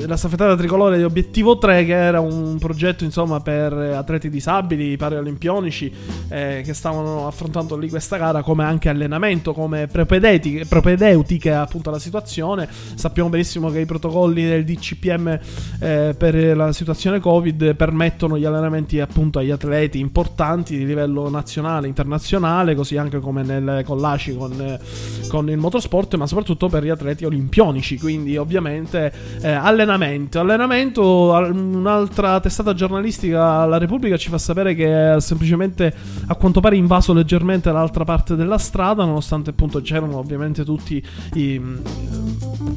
la 0.06 0.18
staffettata 0.18 0.56
tricolore 0.56 0.98
di 0.98 1.04
Obiettivo 1.04 1.58
3, 1.58 1.86
che 1.86 1.94
era 1.94 2.20
un 2.20 2.58
progetto 2.60 3.04
insomma 3.04 3.40
per 3.42 3.74
atleti 3.74 4.30
disabili, 4.30 4.98
paralimpionici, 4.98 5.94
eh, 6.30 6.62
che 6.64 6.74
stavano 6.74 7.28
affrontando 7.28 7.76
lì 7.76 7.90
questa 7.90 8.18
gara 8.18 8.42
come 8.42 8.64
anche 8.64 8.90
allenamento, 8.90 9.54
come 9.54 9.88
propedeutiche, 9.88 11.54
appunto 11.54 11.90
alla 11.90 12.00
situazione. 12.00 12.68
Sappiamo 12.70 13.30
benissimo 13.30 13.70
che 13.70 13.80
i 13.80 13.86
protocolli 13.86 14.44
del 14.44 14.64
DCPM 14.64 15.40
eh, 15.80 16.16
per 16.18 16.56
la 16.56 16.72
situazione 16.72 17.20
Covid 17.20 17.76
permettono 17.76 18.38
gli 18.38 18.46
allenamenti 18.46 19.00
appunto 19.00 19.40
agli 19.40 19.52
atleti 19.52 20.00
importanti 20.00 20.78
di 20.78 20.86
livello 20.86 21.30
nazionale, 21.30 21.88
internazionale, 21.88 22.76
così 22.76 22.98
anche 22.98 23.20
come 23.20 23.44
nel, 23.44 23.84
con 23.86 24.00
l'ACI, 24.00 24.36
con, 24.36 24.80
con 25.28 25.50
il 25.50 25.58
motorsport, 25.58 26.16
ma 26.16 26.26
soprattutto 26.26 26.68
per 26.68 26.84
gli 26.84 26.90
atleti 26.90 27.26
olimpionici. 27.26 27.98
Quindi 27.98 28.38
ovviamente 28.38 29.12
eh, 29.42 29.50
allenamento 29.50 29.88
allenamento. 29.90 30.40
Allenamento, 30.40 31.04
un'altra 31.52 32.40
testata 32.40 32.74
giornalistica, 32.74 33.66
La 33.66 33.78
Repubblica, 33.78 34.18
ci 34.18 34.30
fa 34.30 34.38
sapere 34.38 34.76
che 34.76 35.16
è 35.16 35.20
semplicemente 35.20 35.94
a 36.28 36.36
quanto 36.36 36.60
pare 36.60 36.76
invaso 36.76 37.14
leggermente 37.14 37.72
l'altra 37.72 38.04
parte 38.04 38.36
della 38.36 38.58
strada, 38.58 39.04
nonostante 39.04 39.50
appunto 39.50 39.82
c'erano 39.82 40.18
ovviamente 40.18 40.64
tutti 40.64 41.04
i, 41.34 41.62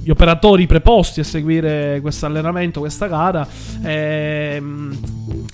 gli 0.03 0.11
operatori 0.11 0.67
preposti 0.67 1.21
a 1.21 1.25
seguire 1.25 1.99
questo 2.01 2.27
allenamento, 2.27 2.81
questa 2.81 3.07
gara. 3.07 3.47
E, 3.83 4.55
ehm, 4.57 4.99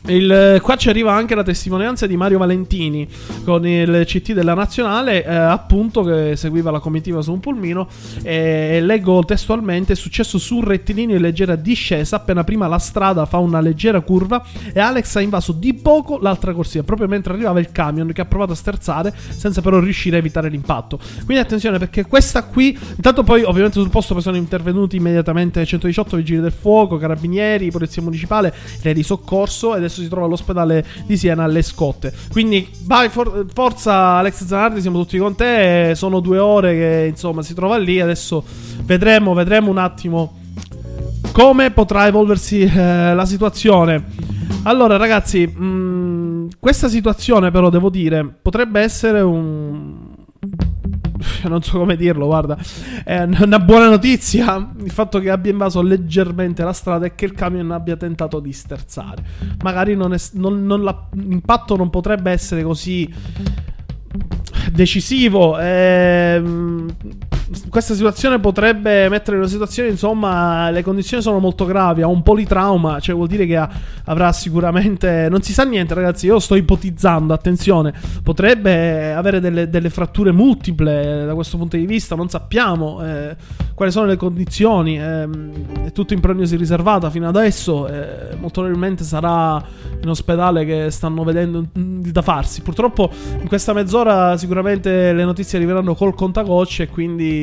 il, 0.06 0.58
qua 0.62 0.76
ci 0.76 0.88
arriva 0.88 1.12
anche 1.12 1.34
la 1.34 1.42
testimonianza 1.42 2.06
di 2.06 2.16
Mario 2.16 2.38
Valentini 2.38 3.06
con 3.44 3.66
il 3.66 4.04
CT 4.06 4.32
della 4.32 4.54
nazionale, 4.54 5.22
eh, 5.24 5.34
appunto 5.34 6.02
che 6.02 6.34
seguiva 6.34 6.70
la 6.70 6.78
comitiva 6.78 7.20
su 7.20 7.32
un 7.32 7.40
pulmino. 7.40 7.88
E 8.22 8.80
leggo 8.80 9.22
testualmente: 9.24 9.92
è 9.92 9.96
successo 9.96 10.38
su 10.38 10.62
rettilineo 10.62 11.16
in 11.16 11.22
leggera 11.48 11.56
discesa. 11.56 12.16
Appena 12.16 12.44
prima 12.44 12.66
la 12.66 12.78
strada 12.78 13.24
fa 13.24 13.38
una 13.38 13.60
leggera 13.60 14.00
curva 14.00 14.44
e 14.72 14.80
Alex 14.80 15.16
ha 15.16 15.20
invaso 15.20 15.52
di 15.52 15.74
poco 15.74 16.18
l'altra 16.18 16.52
corsia, 16.52 16.82
proprio 16.82 17.08
mentre 17.08 17.32
arrivava 17.32 17.60
il 17.60 17.72
camion 17.72 18.12
che 18.12 18.20
ha 18.20 18.26
provato 18.26 18.52
a 18.52 18.54
sterzare 18.54 19.14
senza 19.28 19.62
però 19.62 19.78
riuscire 19.78 20.16
a 20.16 20.18
evitare 20.18 20.48
l'impatto. 20.48 20.98
Quindi 21.24 21.42
attenzione 21.42 21.78
perché 21.78 22.04
questa 22.04 22.44
qui, 22.44 22.76
intanto 22.96 23.22
poi 23.22 23.42
ovviamente 23.42 23.80
sul 23.80 23.90
posto 23.90 24.18
sono 24.20 24.36
intervenuti 24.36 24.96
immediatamente 24.96 25.64
118 25.64 26.16
vigili 26.16 26.40
del 26.40 26.52
fuoco, 26.52 26.96
carabinieri, 26.96 27.70
polizia 27.70 28.02
municipale, 28.02 28.52
le 28.82 28.92
di 28.92 29.02
soccorso 29.02 29.74
e 29.74 29.78
adesso 29.78 30.02
si 30.02 30.08
trova 30.08 30.26
all'ospedale 30.26 30.84
di 31.06 31.16
Siena 31.16 31.44
alle 31.44 31.62
Scotte. 31.62 32.12
Quindi 32.30 32.68
vai 32.84 33.08
for- 33.08 33.46
forza 33.52 33.92
Alex 33.92 34.44
Zanardi, 34.44 34.80
siamo 34.80 34.98
tutti 34.98 35.18
con 35.18 35.36
te, 35.36 35.92
sono 35.94 36.20
due 36.20 36.38
ore 36.38 36.74
che 36.74 37.06
insomma 37.08 37.42
si 37.42 37.54
trova 37.54 37.76
lì, 37.76 38.00
adesso 38.00 38.42
vedremo, 38.82 39.34
vedremo 39.34 39.70
un 39.70 39.78
attimo 39.78 40.38
come 41.32 41.70
potrà 41.70 42.06
evolversi 42.06 42.62
eh, 42.62 43.14
la 43.14 43.24
situazione. 43.24 44.04
Allora, 44.64 44.96
ragazzi, 44.96 45.46
mh, 45.46 45.64
mm, 45.64 46.46
questa 46.58 46.88
situazione, 46.88 47.50
però, 47.50 47.70
devo 47.70 47.90
dire, 47.90 48.24
potrebbe 48.40 48.80
essere 48.80 49.20
un. 49.20 50.06
Non 51.48 51.62
so 51.62 51.78
come 51.78 51.96
dirlo, 51.96 52.26
guarda. 52.26 52.56
È 53.04 53.22
una 53.22 53.58
buona 53.60 53.88
notizia 53.88 54.72
il 54.82 54.90
fatto 54.90 55.20
che 55.20 55.30
abbia 55.30 55.52
invaso 55.52 55.82
leggermente 55.82 56.64
la 56.64 56.72
strada 56.72 57.06
e 57.06 57.14
che 57.14 57.24
il 57.24 57.32
camion 57.32 57.70
abbia 57.70 57.96
tentato 57.96 58.40
di 58.40 58.52
sterzare. 58.52 59.22
Magari 59.62 59.94
non 59.94 60.12
è, 60.12 60.18
non, 60.32 60.64
non 60.64 60.82
la, 60.82 61.08
l'impatto 61.12 61.76
non 61.76 61.90
potrebbe 61.90 62.30
essere 62.30 62.62
così 62.62 63.12
decisivo. 64.72 65.58
Ehm 65.58 66.86
questa 67.68 67.94
situazione 67.94 68.38
potrebbe 68.38 69.08
mettere 69.08 69.36
in 69.36 69.42
una 69.42 69.50
situazione, 69.50 69.88
insomma, 69.88 70.70
le 70.70 70.82
condizioni 70.82 71.22
sono 71.22 71.38
molto 71.38 71.64
gravi, 71.64 72.02
ha 72.02 72.06
un 72.06 72.22
politrauma, 72.22 73.00
cioè 73.00 73.14
vuol 73.14 73.28
dire 73.28 73.46
che 73.46 73.56
ha, 73.56 73.68
avrà 74.04 74.32
sicuramente... 74.32 75.28
Non 75.30 75.42
si 75.42 75.52
sa 75.52 75.64
niente, 75.64 75.94
ragazzi, 75.94 76.26
io 76.26 76.38
sto 76.38 76.54
ipotizzando, 76.54 77.32
attenzione, 77.32 77.94
potrebbe 78.22 79.12
avere 79.14 79.40
delle, 79.40 79.68
delle 79.68 79.90
fratture 79.90 80.32
multiple 80.32 81.24
da 81.24 81.34
questo 81.34 81.56
punto 81.56 81.76
di 81.76 81.86
vista, 81.86 82.14
non 82.14 82.28
sappiamo 82.28 83.02
eh, 83.04 83.36
quali 83.74 83.90
sono 83.90 84.06
le 84.06 84.16
condizioni, 84.16 84.98
eh, 84.98 85.28
è 85.86 85.92
tutto 85.92 86.12
in 86.12 86.20
prognosi 86.20 86.56
riservata 86.56 87.10
fino 87.10 87.28
adesso, 87.28 87.86
eh, 87.88 88.36
molto 88.38 88.60
probabilmente 88.60 89.04
sarà 89.04 89.62
in 90.00 90.08
ospedale 90.08 90.64
che 90.64 90.90
stanno 90.90 91.24
vedendo 91.24 91.66
da 91.72 92.22
farsi. 92.22 92.60
Purtroppo 92.62 93.10
in 93.40 93.48
questa 93.48 93.72
mezz'ora 93.72 94.36
sicuramente 94.36 95.12
le 95.12 95.24
notizie 95.24 95.58
arriveranno 95.58 95.94
col 95.94 96.14
contagocce 96.14 96.84
e 96.84 96.88
quindi 96.88 97.37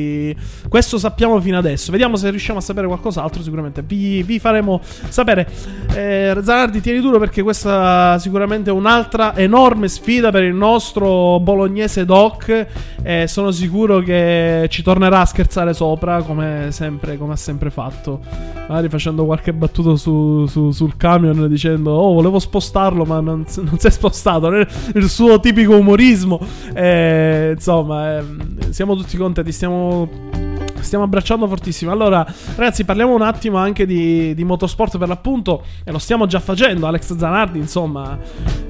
questo 0.68 0.98
sappiamo 0.98 1.40
fino 1.40 1.58
adesso. 1.58 1.90
Vediamo 1.90 2.16
se 2.16 2.30
riusciamo 2.30 2.58
a 2.58 2.62
sapere 2.62 2.86
qualcos'altro. 2.86 3.42
Sicuramente 3.42 3.82
vi, 3.82 4.22
vi 4.22 4.38
faremo 4.38 4.80
sapere. 4.82 5.46
Eh, 5.94 6.36
Zanardi, 6.42 6.80
tieni 6.80 7.00
duro 7.00 7.18
perché 7.18 7.42
questa 7.42 8.18
sicuramente 8.18 8.70
è 8.70 8.72
un'altra 8.72 9.36
enorme 9.36 9.88
sfida 9.88 10.30
per 10.30 10.42
il 10.42 10.54
nostro 10.54 11.38
bolognese 11.40 12.04
Doc. 12.04 12.66
E 13.02 13.26
sono 13.28 13.50
sicuro 13.50 14.00
che 14.00 14.66
ci 14.68 14.82
tornerà 14.82 15.20
a 15.20 15.26
scherzare 15.26 15.74
sopra 15.74 16.22
come, 16.22 16.68
sempre, 16.70 17.16
come 17.16 17.34
ha 17.34 17.36
sempre 17.36 17.70
fatto. 17.70 18.20
Magari 18.68 18.88
facendo 18.88 19.24
qualche 19.24 19.52
battuto 19.52 19.94
su, 19.94 20.46
su, 20.46 20.72
sul 20.72 20.96
camion 20.96 21.46
dicendo: 21.48 21.92
Oh, 21.92 22.14
volevo 22.14 22.38
spostarlo, 22.38 23.04
ma 23.04 23.20
non, 23.20 23.44
non 23.56 23.78
si 23.78 23.86
è 23.86 23.90
spostato. 23.90 24.48
Il 24.94 25.08
suo 25.08 25.38
tipico 25.38 25.76
umorismo. 25.76 26.40
Eh, 26.74 27.52
insomma, 27.54 28.18
eh, 28.18 28.24
siamo 28.70 28.96
tutti 28.96 29.16
contenti. 29.16 29.52
Stiamo 29.52 29.85
Oh. 29.88 30.35
Stiamo 30.80 31.04
abbracciando 31.04 31.46
fortissimo. 31.46 31.90
Allora, 31.90 32.26
ragazzi, 32.56 32.84
parliamo 32.84 33.14
un 33.14 33.22
attimo 33.22 33.58
anche 33.58 33.86
di, 33.86 34.34
di, 34.34 34.44
motorsport 34.44 34.98
per 34.98 35.08
l'appunto. 35.08 35.64
E 35.84 35.90
lo 35.90 35.98
stiamo 35.98 36.26
già 36.26 36.40
facendo. 36.40 36.86
Alex 36.86 37.16
Zanardi, 37.16 37.58
insomma, 37.58 38.18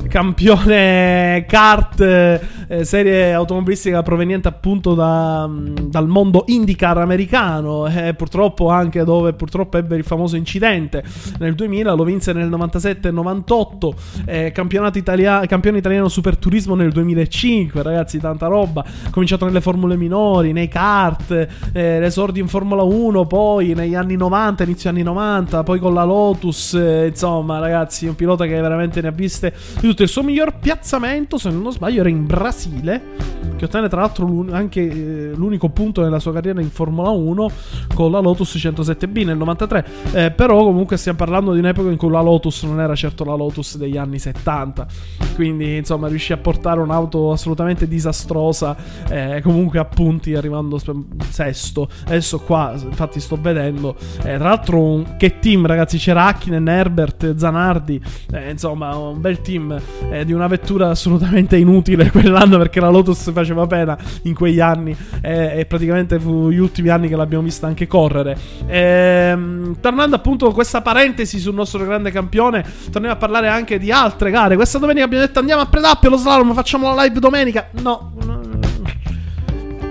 campione 0.09 1.45
kart, 1.47 2.01
eh, 2.01 2.85
serie 2.85 3.33
automobilistica 3.33 4.03
proveniente 4.03 4.49
appunto 4.49 4.95
da, 4.95 5.49
dal 5.83 6.09
mondo 6.09 6.45
IndyCar 6.47 6.99
americano. 6.99 7.87
Eh, 7.87 8.15
purtroppo 8.15 8.69
anche 8.71 9.05
dove 9.05 9.33
purtroppo 9.33 9.77
ebbe 9.77 9.97
il 9.97 10.05
famoso 10.05 10.37
incidente 10.37 11.03
nel 11.39 11.55
2000, 11.55 11.93
lo 11.93 12.05
vinse 12.05 12.33
nel 12.33 12.49
97 12.49 13.09
e 13.09 13.11
98. 13.11 13.95
Eh, 14.25 14.53
campionato 14.53 14.99
italia- 14.99 15.45
campione 15.47 15.79
italiano 15.79 16.09
super 16.09 16.37
turismo 16.37 16.75
nel 16.75 16.93
2005. 16.93 17.83
Ragazzi, 17.83 18.19
tanta 18.19 18.47
roba. 18.47 18.85
Cominciato 19.11 19.45
nelle 19.45 19.61
formule 19.61 19.97
minori, 19.97 20.53
nei 20.53 20.69
kart. 20.69 21.31
Eh, 21.73 21.96
esordi 22.03 22.41
in 22.41 22.49
Formula 22.49 22.83
1, 22.83 23.27
poi 23.27 23.75
negli 23.75 23.95
anni 23.95 24.17
90, 24.17 24.65
inizio 24.65 24.91
anni 24.91 25.03
90, 25.03 25.63
poi 25.63 25.79
con 25.79 25.95
la 25.95 26.05
Lotus, 26.05 26.75
eh, 26.75 27.07
insomma, 27.09 27.59
ragazzi, 27.59 28.07
un 28.07 28.15
pilota 28.15 28.45
che 28.47 28.61
veramente 28.61 29.01
ne 29.01 29.09
ha 29.09 29.13
viste 29.13 29.55
di 29.81 29.89
tutto. 29.89 30.03
Il 30.03 30.09
suo 30.09 30.23
miglior 30.23 30.59
piazzamento, 30.59 31.39
se 31.39 31.51
non 31.51 31.73
sbaglio, 31.73 32.01
era 32.01 32.09
in 32.09 32.27
Brasile, 32.27 33.03
che 33.57 33.65
ottenne 33.65 33.89
tra 33.89 34.01
l'altro 34.01 34.47
anche 34.51 34.81
eh, 34.81 35.31
l'unico 35.35 35.69
punto 35.71 36.03
nella 36.03 36.19
sua 36.19 36.33
carriera 36.33 36.61
in 36.61 36.71
Formula 36.71 37.11
1 37.11 37.51
con 37.95 38.11
la 38.11 38.19
Lotus 38.21 38.55
107B 38.57 39.25
nel 39.25 39.37
93. 39.37 39.87
Eh, 40.13 40.31
però 40.31 40.63
comunque 40.65 40.97
stiamo 40.97 41.19
parlando 41.19 41.53
di 41.53 41.59
un'epoca 41.59 41.91
in 41.91 41.97
cui 41.97 42.11
la 42.11 42.21
Lotus 42.21 42.63
non 42.65 42.81
era 42.81 42.95
certo 42.95 43.25
la 43.25 43.35
Lotus 43.35 43.77
degli 43.77 43.97
anni 43.97 44.19
70. 44.19 44.87
Quindi, 45.35 45.77
insomma, 45.77 46.09
riuscì 46.09 46.33
a 46.33 46.37
portare 46.37 46.81
un'auto 46.81 47.33
assolutamente 47.33 47.89
disastrosa, 47.89 48.77
eh, 49.09 49.41
comunque 49.43 49.79
a 49.79 49.85
punti 49.85 50.35
arrivando 50.35 50.79
sesto. 51.29 51.86
Adesso 52.07 52.41
qua, 52.41 52.75
infatti, 52.83 53.21
sto 53.21 53.39
vedendo. 53.41 53.97
Eh, 54.19 54.37
tra 54.37 54.49
l'altro, 54.49 55.05
che 55.17 55.39
team, 55.39 55.67
ragazzi. 55.67 55.99
C'era 55.99 56.27
Hakkinen, 56.27 56.69
Herbert, 56.69 57.37
Zanardi. 57.37 58.01
Eh, 58.33 58.51
insomma, 58.51 58.97
un 58.97 59.21
bel 59.21 59.41
team 59.41 59.79
eh, 60.11 60.25
di 60.25 60.33
una 60.33 60.47
vettura 60.47 60.91
assolutamente 60.91 61.57
inutile 61.57 62.11
quell'anno 62.13 62.59
perché 62.59 62.81
la 62.81 62.89
Lotus 62.89 63.33
faceva 63.33 63.67
pena 63.67 63.97
in 64.23 64.35
quegli 64.35 64.61
anni. 64.61 64.97
Eh, 65.21 65.61
e 65.61 65.67
praticamente 65.67 66.19
fu 66.19 66.51
gli 66.51 66.59
ultimi 66.59 66.89
anni 66.89 67.09
che 67.09 67.17
l'abbiamo 67.17 67.45
vista 67.45 67.67
anche 67.67 67.87
correre. 67.87 68.37
Ehm, 68.67 69.77
tornando 69.81 70.17
appunto 70.17 70.47
a 70.47 70.53
questa 70.53 70.83
parentesi 70.83 71.39
sul 71.39 71.55
nostro 71.55 71.85
grande 71.85 72.11
campione, 72.11 72.65
torniamo 72.91 73.15
a 73.15 73.19
parlare 73.19 73.49
anche 73.49 73.79
di 73.79 73.91
altre 73.91 74.31
gare. 74.31 74.57
Questa 74.57 74.79
domenica 74.79 75.05
abbiamo 75.05 75.25
detto 75.25 75.39
andiamo 75.39 75.63
a 75.63 75.67
Predappio 75.67 76.11
lo 76.11 76.17
slalom, 76.17 76.55
facciamo 76.55 76.93
la 76.93 77.05
live 77.05 77.19
domenica. 77.19 77.69
No, 77.83 78.13
no 78.25 78.36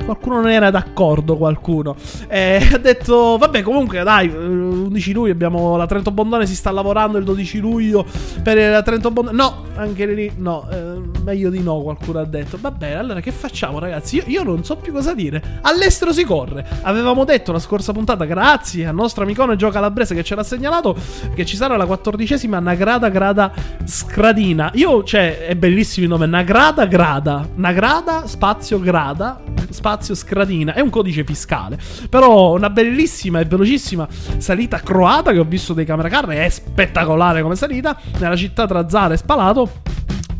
qualcuno 0.05 0.35
non 0.35 0.49
era 0.49 0.69
d'accordo, 0.69 1.35
qualcuno. 1.35 1.95
E 2.27 2.69
ha 2.71 2.77
detto, 2.77 3.37
vabbè, 3.37 3.61
comunque, 3.63 4.03
dai, 4.03 4.27
eh, 4.27 4.37
11 4.37 5.13
luglio 5.13 5.31
abbiamo 5.31 5.75
la 5.75 5.85
Trento 5.87 6.11
Bondone, 6.11 6.45
si 6.45 6.55
sta 6.55 6.71
lavorando 6.71 7.17
il 7.17 7.23
12 7.23 7.59
luglio 7.59 8.05
per 8.41 8.57
la 8.57 8.81
Trento 8.81 9.11
Bondone. 9.11 9.35
No, 9.35 9.63
anche 9.75 10.05
lì, 10.05 10.31
no, 10.37 10.67
eh, 10.71 11.01
meglio 11.23 11.49
di 11.49 11.61
no, 11.61 11.81
qualcuno 11.81 12.19
ha 12.19 12.25
detto. 12.25 12.57
Vabbè, 12.59 12.91
allora 12.91 13.19
che 13.19 13.31
facciamo, 13.31 13.79
ragazzi? 13.79 14.17
Io, 14.17 14.23
io 14.27 14.43
non 14.43 14.63
so 14.63 14.75
più 14.77 14.93
cosa 14.93 15.13
dire. 15.13 15.59
All'estero 15.61 16.13
si 16.13 16.23
corre. 16.23 16.65
Avevamo 16.83 17.25
detto 17.25 17.51
la 17.51 17.59
scorsa 17.59 17.91
puntata, 17.91 18.25
grazie 18.25 18.85
al 18.85 18.95
nostro 18.95 19.23
amicone 19.23 19.55
Gio 19.55 19.69
Calabrese 19.69 20.13
che 20.13 20.23
ce 20.23 20.35
l'ha 20.35 20.43
segnalato, 20.43 20.95
che 21.33 21.45
ci 21.45 21.55
sarà 21.55 21.75
la 21.75 21.85
quattordicesima 21.85 22.59
Nagrada 22.59 23.09
Grada 23.09 23.51
Scradina. 23.83 24.71
Io, 24.75 25.03
cioè, 25.03 25.47
è 25.47 25.55
bellissimo 25.55 26.05
il 26.05 26.11
nome, 26.11 26.27
Nagrada 26.27 26.85
Grada. 26.85 27.47
Nagrada, 27.55 28.27
spazio 28.27 28.79
Grada, 28.79 29.41
spazio 29.69 29.94
Scradina. 30.01 30.73
È 30.73 30.81
un 30.81 30.89
codice 30.89 31.23
fiscale. 31.23 31.79
Però 32.09 32.53
una 32.53 32.69
bellissima 32.69 33.39
e 33.39 33.45
velocissima 33.45 34.07
salita 34.37 34.79
croata 34.79 35.31
che 35.31 35.39
ho 35.39 35.45
visto 35.45 35.73
dei 35.73 35.85
camera 35.85 36.09
car. 36.09 36.27
È 36.27 36.49
spettacolare 36.49 37.41
come 37.41 37.55
salita. 37.55 37.97
Nella 38.19 38.35
città 38.35 38.65
tra 38.65 38.89
Zara 38.89 39.13
e 39.13 39.17
Spalato 39.17 39.71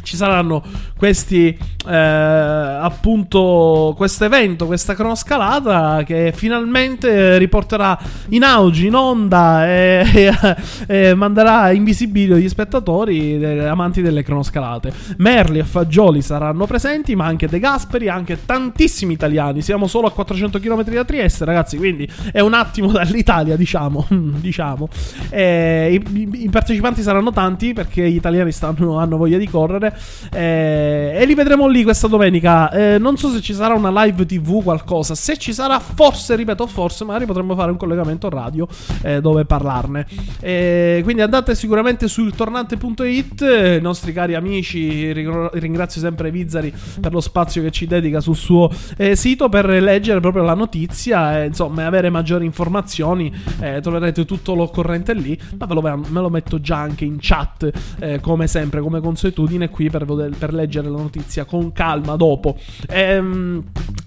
ci 0.05 0.15
saranno 0.15 0.63
questi 0.97 1.57
eh, 1.87 1.95
appunto 1.95 3.93
questo 3.97 4.25
evento, 4.25 4.65
questa 4.65 4.95
cronoscalata 4.95 6.03
che 6.03 6.31
finalmente 6.33 7.37
riporterà 7.37 7.97
in 8.29 8.43
auge, 8.43 8.87
in 8.87 8.95
onda 8.95 9.67
e, 9.67 10.05
e, 10.87 11.09
e 11.09 11.13
manderà 11.13 11.71
in 11.71 11.83
visibilio 11.83 12.37
gli 12.37 12.49
spettatori 12.49 13.41
eh, 13.41 13.65
amanti 13.65 14.01
delle 14.01 14.23
cronoscalate. 14.23 14.93
Merli 15.17 15.59
e 15.59 15.63
Fagioli 15.63 16.21
saranno 16.21 16.65
presenti, 16.65 17.15
ma 17.15 17.25
anche 17.25 17.47
De 17.47 17.59
Gasperi, 17.59 18.09
anche 18.09 18.45
tantissimi 18.45 19.13
italiani. 19.13 19.61
Siamo 19.61 19.87
solo 19.87 20.07
a 20.07 20.11
400 20.11 20.59
km 20.59 20.83
da 20.83 21.03
Trieste, 21.03 21.45
ragazzi, 21.45 21.77
quindi 21.77 22.09
è 22.31 22.39
un 22.39 22.53
attimo 22.53 22.91
dall'Italia, 22.91 23.55
diciamo, 23.55 24.05
diciamo. 24.09 24.89
E, 25.29 26.01
i, 26.13 26.29
i, 26.43 26.49
partecipanti 26.49 27.01
saranno 27.01 27.31
tanti 27.31 27.73
perché 27.73 28.09
gli 28.09 28.15
italiani 28.15 28.51
stanno, 28.51 28.97
hanno 28.97 29.17
voglia 29.17 29.37
di 29.37 29.47
correre 29.47 29.94
eh, 30.31 31.17
e 31.19 31.25
li 31.25 31.33
vedremo 31.33 31.67
lì 31.67 31.83
questa 31.83 32.07
domenica. 32.07 32.69
Eh, 32.71 32.97
non 32.97 33.17
so 33.17 33.29
se 33.29 33.41
ci 33.41 33.53
sarà 33.53 33.73
una 33.73 34.03
live 34.03 34.25
TV, 34.25 34.63
qualcosa. 34.63 35.15
Se 35.15 35.37
ci 35.37 35.53
sarà, 35.53 35.79
forse, 35.79 36.35
ripeto, 36.35 36.67
forse, 36.67 37.03
magari 37.03 37.25
potremmo 37.25 37.55
fare 37.55 37.71
un 37.71 37.77
collegamento 37.77 38.29
radio 38.29 38.67
eh, 39.03 39.21
dove 39.21 39.45
parlarne. 39.45 40.05
Eh, 40.39 41.01
quindi 41.03 41.21
andate 41.21 41.55
sicuramente 41.55 42.07
sul 42.07 42.33
tornante.it. 42.33 43.41
I 43.77 43.81
nostri 43.81 44.13
cari 44.13 44.35
amici, 44.35 45.11
ringrazio 45.13 46.01
sempre 46.01 46.31
Vizzari 46.31 46.73
per 46.99 47.11
lo 47.11 47.21
spazio 47.21 47.61
che 47.61 47.71
ci 47.71 47.87
dedica 47.87 48.19
sul 48.19 48.35
suo 48.35 48.69
eh, 48.97 49.15
sito 49.15 49.49
per 49.49 49.67
leggere 49.67 50.19
proprio 50.19 50.43
la 50.43 50.53
notizia 50.53 51.41
e 51.41 51.47
insomma 51.47 51.85
avere 51.85 52.09
maggiori 52.09 52.45
informazioni. 52.45 53.33
Eh, 53.59 53.81
troverete 53.81 54.25
tutto 54.25 54.55
l'occorrente 54.55 55.13
lì. 55.13 55.39
Ma 55.57 55.65
ve 55.65 55.73
lo, 55.73 55.81
me 55.81 56.21
lo 56.21 56.29
metto 56.29 56.59
già 56.59 56.77
anche 56.77 57.05
in 57.05 57.17
chat, 57.19 58.19
come 58.21 58.47
sempre, 58.47 58.81
come 58.81 58.99
consuetudine 58.99 59.69
qui 59.69 59.84
per, 59.89 60.05
per 60.37 60.53
leggere 60.53 60.89
la 60.89 60.97
notizia 60.97 61.45
con 61.45 61.71
calma 61.71 62.15
dopo. 62.15 62.57
Ehm, 62.89 63.63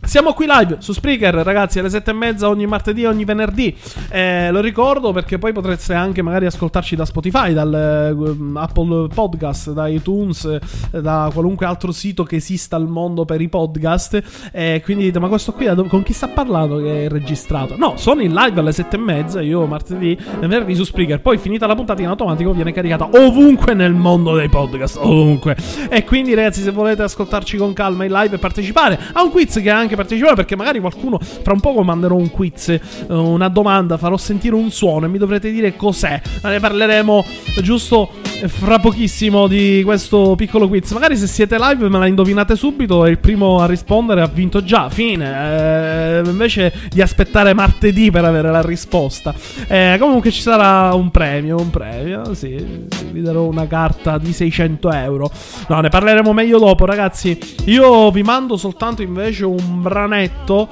siamo 0.09 0.33
qui 0.33 0.47
live 0.49 0.77
su 0.79 0.93
Spreaker, 0.93 1.35
ragazzi, 1.35 1.79
alle 1.79 1.91
sette 1.91 2.12
e 2.12 2.14
mezza 2.14 2.49
ogni 2.49 2.67
martedì 2.67 3.03
e 3.03 3.09
ogni 3.09 3.27
venerdì. 3.27 3.77
Eh, 4.09 4.51
lo 4.51 4.61
ricordo 4.61 5.12
perché 5.12 5.37
poi 5.37 5.53
potreste 5.53 5.93
anche 5.93 6.23
magari 6.23 6.47
ascoltarci 6.47 6.97
da 6.97 7.05
Spotify, 7.05 7.53
dal 7.53 8.17
uh, 8.27 8.57
Apple 8.57 9.09
Podcast, 9.09 9.73
da 9.73 9.87
iTunes, 9.87 10.45
eh, 10.91 11.01
da 11.03 11.31
qualunque 11.31 11.67
altro 11.67 11.93
sito 11.93 12.23
che 12.23 12.37
esista 12.37 12.77
al 12.77 12.88
mondo 12.88 13.27
per 13.27 13.43
i 13.43 13.51
podcast. 13.51 14.51
Eh, 14.51 14.81
quindi 14.83 15.05
dite, 15.05 15.19
ma 15.19 15.29
questo 15.29 15.53
qui 15.53 15.67
con 15.88 16.03
chi 16.03 16.14
sta 16.14 16.29
parlando 16.29 16.79
che 16.79 17.05
è 17.05 17.09
registrato? 17.11 17.77
No, 17.77 17.95
sono 17.97 18.23
in 18.23 18.33
live 18.33 18.61
alle 18.61 18.73
sette 18.73 18.97
e 18.97 19.01
mezza, 19.01 19.43
io 19.43 19.67
martedì 19.67 20.12
e 20.12 20.47
venerdì 20.47 20.75
su 20.75 20.85
Spreaker. 20.85 21.21
Poi 21.21 21.37
finita 21.37 21.67
la 21.67 21.75
puntata 21.75 22.01
in 22.01 22.09
automatico 22.09 22.53
viene 22.53 22.73
caricata 22.73 23.11
ovunque 23.12 23.75
nel 23.75 23.93
mondo 23.93 24.35
dei 24.35 24.49
podcast, 24.49 24.97
ovunque. 24.97 25.55
E 25.88 26.04
quindi 26.04 26.35
ragazzi, 26.35 26.62
se 26.62 26.70
volete 26.70 27.02
ascoltarci 27.02 27.57
con 27.57 27.72
calma 27.72 28.04
in 28.04 28.12
live 28.12 28.37
e 28.37 28.38
partecipare 28.38 28.98
a 29.12 29.22
un 29.22 29.31
quiz 29.31 29.61
che 29.61 29.70
anche 29.70 29.96
partecipare, 29.96 30.35
perché 30.35 30.57
magari 30.57 30.81
qualcuno 30.81 31.18
fra 31.18 31.52
un 31.52 31.61
poco 31.61 31.83
manderò 31.83 32.14
un 32.14 32.31
quiz, 32.31 32.68
eh, 32.68 32.81
una 33.09 33.48
domanda, 33.48 33.96
farò 33.96 34.16
sentire 34.16 34.54
un 34.54 34.70
suono 34.70 35.07
e 35.07 35.09
mi 35.09 35.18
dovrete 35.18 35.50
dire 35.50 35.76
cos'è. 35.76 36.20
Ne 36.42 36.61
parleremo 36.61 37.24
giusto 37.62 38.11
fra 38.46 38.79
pochissimo 38.79 39.48
di 39.48 39.83
questo 39.85 40.35
piccolo 40.37 40.68
quiz. 40.68 40.92
Magari 40.92 41.16
se 41.16 41.27
siete 41.27 41.59
live 41.59 41.88
me 41.88 41.98
la 41.98 42.07
indovinate 42.07 42.55
subito 42.55 43.05
e 43.05 43.11
il 43.11 43.18
primo 43.18 43.59
a 43.61 43.66
rispondere 43.66 44.20
ha 44.20 44.27
vinto 44.27 44.62
già. 44.62 44.88
Fine. 44.88 46.20
Eh, 46.20 46.22
invece 46.24 46.72
di 46.90 47.03
aspettare 47.03 47.53
martedì 47.55 48.11
per 48.11 48.24
avere 48.24 48.51
la 48.51 48.62
risposta. 48.62 49.35
Eh, 49.66 49.96
comunque 49.98 50.31
ci 50.31 50.40
sarà 50.40 50.94
un 50.94 51.11
premio. 51.11 51.59
Un 51.59 51.70
premio, 51.70 52.35
sì. 52.35 52.87
Vi 53.11 53.20
darò 53.20 53.42
una 53.42 53.66
carta 53.66 54.18
di 54.18 54.33
600 54.33 54.92
euro. 54.92 55.31
No, 55.68 55.81
ne 55.81 55.88
parleremo 55.88 56.33
meglio 56.33 56.59
dopo, 56.59 56.85
ragazzi. 56.85 57.37
Io 57.64 58.11
vi 58.11 58.22
mando 58.22 58.57
soltanto 58.57 59.03
invece 59.03 59.44
un 59.44 59.83
branetto 59.83 60.68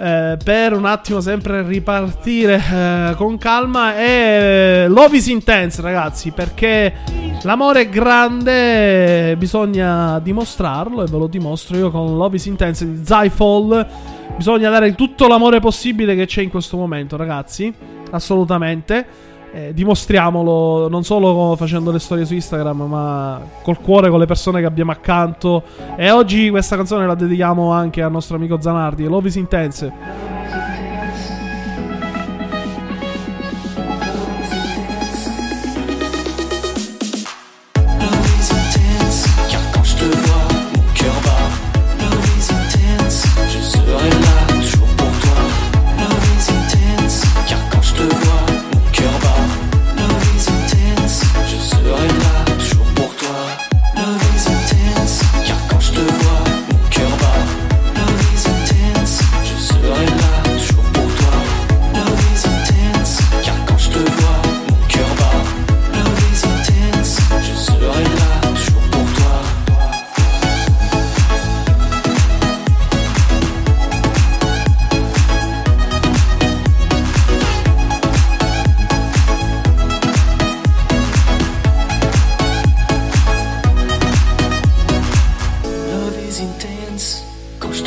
eh, 0.00 0.38
per 0.42 0.72
un 0.72 0.86
attimo 0.86 1.20
sempre 1.20 1.62
ripartire 1.62 2.62
eh, 2.72 3.14
con 3.16 3.36
calma. 3.36 3.98
E 3.98 4.86
Love 4.88 5.16
is 5.16 5.26
intense, 5.26 5.82
ragazzi, 5.82 6.30
perché 6.30 6.94
l'amore 7.42 7.82
è 7.82 7.88
grande, 7.88 9.36
bisogna 9.36 10.18
dimostrarlo 10.18 11.02
e 11.02 11.06
ve 11.06 11.18
lo 11.18 11.26
dimostro 11.26 11.76
io 11.76 11.90
con 11.90 12.16
Love 12.16 12.36
is 12.36 12.46
intense 12.46 12.90
di 12.90 13.04
Zyfall. 13.04 13.86
Bisogna 14.36 14.70
dare 14.70 14.94
tutto 14.94 15.26
l'amore 15.26 15.60
possibile 15.60 16.14
che 16.14 16.26
c'è 16.26 16.42
in 16.42 16.50
questo 16.50 16.76
momento, 16.76 17.16
ragazzi. 17.16 17.72
Assolutamente. 18.10 19.28
Eh, 19.52 19.74
dimostriamolo 19.74 20.88
non 20.88 21.02
solo 21.02 21.56
facendo 21.56 21.90
le 21.90 21.98
storie 21.98 22.24
su 22.24 22.34
Instagram, 22.34 22.82
ma 22.82 23.40
col 23.62 23.80
cuore, 23.80 24.08
con 24.08 24.20
le 24.20 24.26
persone 24.26 24.60
che 24.60 24.66
abbiamo 24.66 24.92
accanto. 24.92 25.64
E 25.96 26.10
oggi 26.10 26.50
questa 26.50 26.76
canzone 26.76 27.06
la 27.06 27.14
dedichiamo 27.14 27.72
anche 27.72 28.02
al 28.02 28.12
nostro 28.12 28.36
amico 28.36 28.60
Zanardi. 28.60 29.04
Love 29.04 29.28
is 29.28 29.34
intense. 29.34 30.79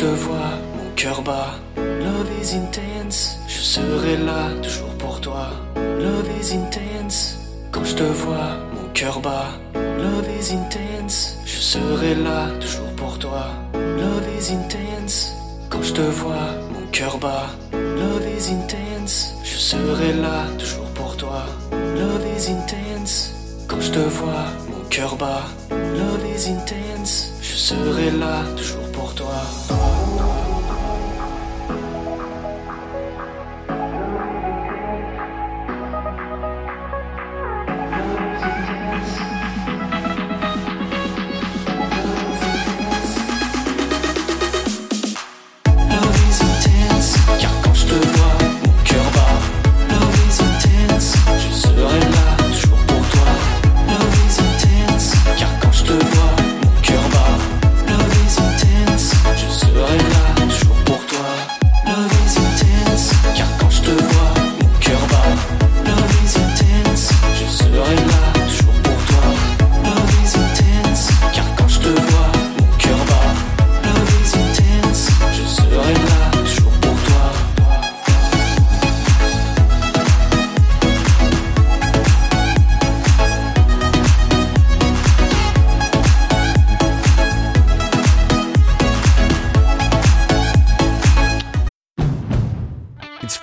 te 0.04 0.08
vois, 0.26 0.52
mon 0.76 0.90
cœur 0.96 1.22
bat. 1.22 1.54
Love 1.76 2.30
is 2.42 2.54
intense, 2.54 3.38
je 3.48 3.60
serai 3.60 4.18
là 4.18 4.50
toujours 4.62 4.94
pour 4.98 5.18
toi. 5.22 5.46
Love 5.76 6.28
is 6.40 6.52
intense, 6.52 7.38
quand 7.72 7.84
je 7.84 7.94
te 7.94 8.02
vois, 8.02 8.50
mon 8.74 8.86
cœur 8.92 9.20
bat. 9.20 9.48
Love 9.74 10.28
is 10.38 10.52
intense, 10.52 11.38
je 11.46 11.58
serai 11.58 12.14
là 12.16 12.50
toujours 12.60 12.92
pour 12.96 13.18
toi. 13.18 13.46
Love 13.72 14.28
is 14.38 14.52
intense, 14.52 15.32
quand 15.70 15.82
je 15.82 15.94
te 15.94 16.02
vois, 16.02 16.48
mon 16.74 16.86
cœur 16.92 17.16
bat. 17.16 17.46
Love 17.72 18.26
is 18.36 18.50
intense, 18.50 19.34
je 19.42 19.56
serai 19.56 20.12
là 20.12 20.44
toujours 20.58 20.90
pour 20.98 21.16
toi. 21.16 21.46
Love 21.72 22.26
is 22.36 22.50
intense, 22.50 23.32
quand 23.68 23.80
je 23.80 23.90
te 23.90 24.04
vois, 24.18 24.44
mon 24.68 24.84
cœur 24.90 25.16
bat. 25.16 25.44
Love 25.70 26.26
is 26.36 26.46
intense, 26.50 27.32
je 27.40 27.56
serai 27.56 28.10
là 28.10 28.42
toujours 28.58 28.83
toi. 29.14 30.03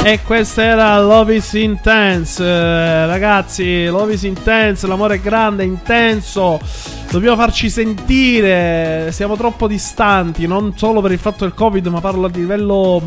E 0.00 0.20
questa 0.22 0.62
era 0.62 1.00
Love 1.00 1.34
is 1.34 1.52
Intense. 1.52 2.42
Eh, 2.42 3.06
ragazzi, 3.06 3.84
Love 3.86 4.14
is 4.14 4.22
Intense, 4.22 4.86
l'amore 4.86 5.16
è 5.16 5.20
grande, 5.20 5.64
intenso. 5.64 6.58
Dobbiamo 7.10 7.36
farci 7.36 7.68
sentire. 7.68 9.10
Siamo 9.12 9.36
troppo 9.36 9.66
distanti, 9.66 10.46
non 10.46 10.72
solo 10.76 11.00
per 11.02 11.12
il 11.12 11.18
fatto 11.18 11.44
del 11.44 11.52
Covid, 11.52 11.86
ma 11.88 12.00
parlo 12.00 12.26
a 12.26 12.30
livello 12.32 13.02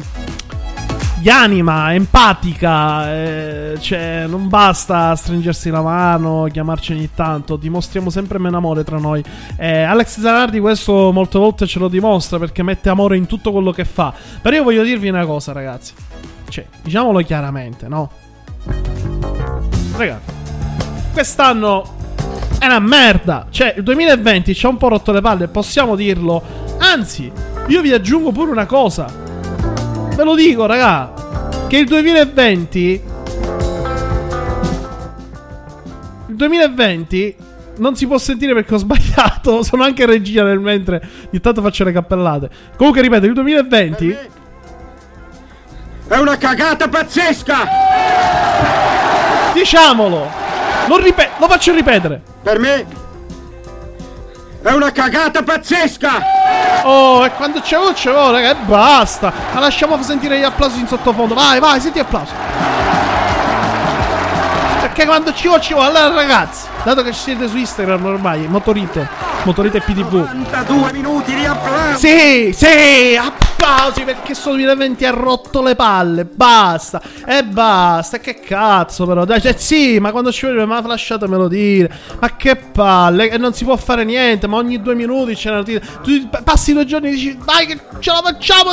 di 1.21 1.30
anima, 1.30 1.93
empatica. 1.93 3.15
eh, 3.15 3.77
cioè, 3.80 4.25
non 4.27 4.47
basta 4.47 5.15
stringersi 5.15 5.69
la 5.69 5.82
mano, 5.82 6.47
chiamarci 6.51 6.91
ogni 6.91 7.10
tanto. 7.15 7.56
Dimostriamo 7.56 8.10
sempre 8.10 8.38
meno 8.38 8.58
amore 8.58 8.84
tra 8.84 8.99
noi. 8.99 9.23
Eh, 9.56 9.82
Alex 9.82 10.19
Zanardi 10.19 10.60
questo 10.60 11.12
molte 11.12 11.39
volte 11.39 11.65
ce 11.65 11.80
lo 11.80 11.88
dimostra 11.88 12.38
perché 12.38 12.62
mette 12.63 12.89
amore 12.89 13.17
in 13.17 13.27
tutto 13.27 13.51
quello 13.51 13.71
che 13.71 13.86
fa. 13.86 14.13
Però 14.41 14.56
io 14.56 14.63
voglio 14.63 14.84
dirvi 14.84 15.10
una 15.10 15.25
cosa, 15.25 15.51
ragazzi. 15.51 15.93
Cioè, 16.52 16.66
diciamolo 16.84 17.22
chiaramente, 17.22 17.88
no? 17.88 18.12
Ragazzi, 19.96 20.32
quest'anno 21.14 21.96
è 22.60 22.66
una 22.66 22.80
merda. 22.80 23.48
Cioè, 23.50 23.76
il 23.78 23.84
2020 23.84 24.54
ci 24.54 24.66
ha 24.66 24.70
un 24.70 24.76
po' 24.76 24.90
rotto 24.90 25.14
le 25.14 25.22
palle, 25.22 25.48
possiamo 25.48 25.96
dirlo. 25.96 26.44
Anzi, 26.80 27.32
io 27.68 27.82
vi 27.82 27.94
aggiungo 27.94 28.34
pure 28.34 28.52
una 28.52 28.66
cosa. 28.66 29.10
Ve 30.14 30.24
lo 30.26 30.36
dico, 30.36 30.66
raga. 30.66 31.14
Che 31.70 31.78
il 31.78 31.88
2020. 31.88 33.02
Il 36.28 36.36
2020 36.36 37.36
non 37.78 37.96
si 37.96 38.08
può 38.08 38.18
sentire 38.18 38.54
perché 38.54 38.74
ho 38.74 38.78
sbagliato. 38.78 39.64
Sono 39.64 39.84
anche 39.84 40.06
regia 40.06 40.44
nel 40.44 40.60
mentre. 40.60 41.02
Ogni 41.28 41.40
tanto 41.40 41.62
faccio 41.62 41.86
le 41.86 41.94
cappellate. 41.94 42.50
Comunque, 42.76 43.02
ripeto, 43.02 43.26
il 43.26 43.34
2020. 43.34 44.18
È 46.12 46.17
una 46.17 46.38
cagata 46.38 46.89
pazzesca! 46.89 47.69
Diciamolo! 49.54 50.30
Lo, 50.88 50.97
ripe- 50.97 51.30
lo 51.38 51.47
faccio 51.47 51.74
ripetere. 51.74 52.21
Per 52.43 52.60
me 52.60 52.86
è 54.62 54.71
una 54.71 54.91
cagata 54.91 55.41
pazzesca! 55.41 56.82
Oh, 56.84 57.26
e 57.26 57.32
quando 57.32 57.62
c'è 57.62 57.78
voce, 57.78 58.10
oh, 58.10 58.30
raga, 58.30 58.52
e 58.52 58.56
basta. 58.56 59.32
Ma 59.54 59.62
lasciamo 59.62 60.04
sentire 60.04 60.38
gli 60.38 60.43
applausi 60.43 60.82
in 60.82 60.88
sottofondo. 60.88 61.34
Vai, 61.34 61.62
vai, 61.62 61.80
senti 61.80 62.00
applausi. 62.00 62.34
Perché 64.82 65.06
quando 65.06 65.34
ci 65.34 65.47
vuole. 65.47 65.97
Allora, 65.97 66.13
ragazzi, 66.13 66.67
dato 66.84 67.04
che 67.04 67.13
ci 67.13 67.19
siete 67.21 67.47
su 67.47 67.56
Instagram 67.56 68.04
ormai, 68.04 68.47
motorite, 68.50 69.08
motorite 69.43 69.80
PTV. 69.80 70.13
92 70.13 70.91
minuti 70.91 71.34
di 71.34 71.45
applausi! 71.45 72.06
Sì, 72.06 72.54
sì, 72.54 73.17
applausi 73.62 74.04
perché 74.04 74.34
sto 74.34 74.50
2020 74.50 75.06
ha 75.06 75.12
rotto 75.12 75.62
le 75.62 75.76
palle. 75.76 76.26
Basta, 76.26 77.02
e 77.26 77.43
basta. 77.43 78.19
Che 78.19 78.39
cazzo, 78.39 79.06
però. 79.06 79.24
Dai, 79.24 79.39
cioè, 79.39 79.56
sì, 79.56 80.00
ma 80.00 80.12
quando 80.12 80.32
ci 80.32 80.45
vuole, 80.47 80.65
ma 80.65 80.82
lasciatemelo 80.82 81.47
dire. 81.47 81.91
Ma 82.19 82.36
che 82.36 82.56
palle, 82.56 83.30
e 83.30 83.38
non 83.38 83.54
si 83.54 83.63
può 83.63 83.78
fare 83.78 84.04
niente. 84.04 84.47
Ma 84.47 84.58
ogni 84.58 84.82
due 84.82 84.95
minuti 84.95 85.36
c'è 85.36 85.50
una 85.50 85.60
notizia. 85.60 85.82
Tu 86.02 86.28
passi 86.43 86.74
due 86.74 86.86
giorni 86.86 87.10
e 87.10 87.12
dici, 87.12 87.38
vai, 87.43 87.67
che 87.67 87.80
ce 88.00 88.12
la 88.12 88.21
facciamo. 88.24 88.71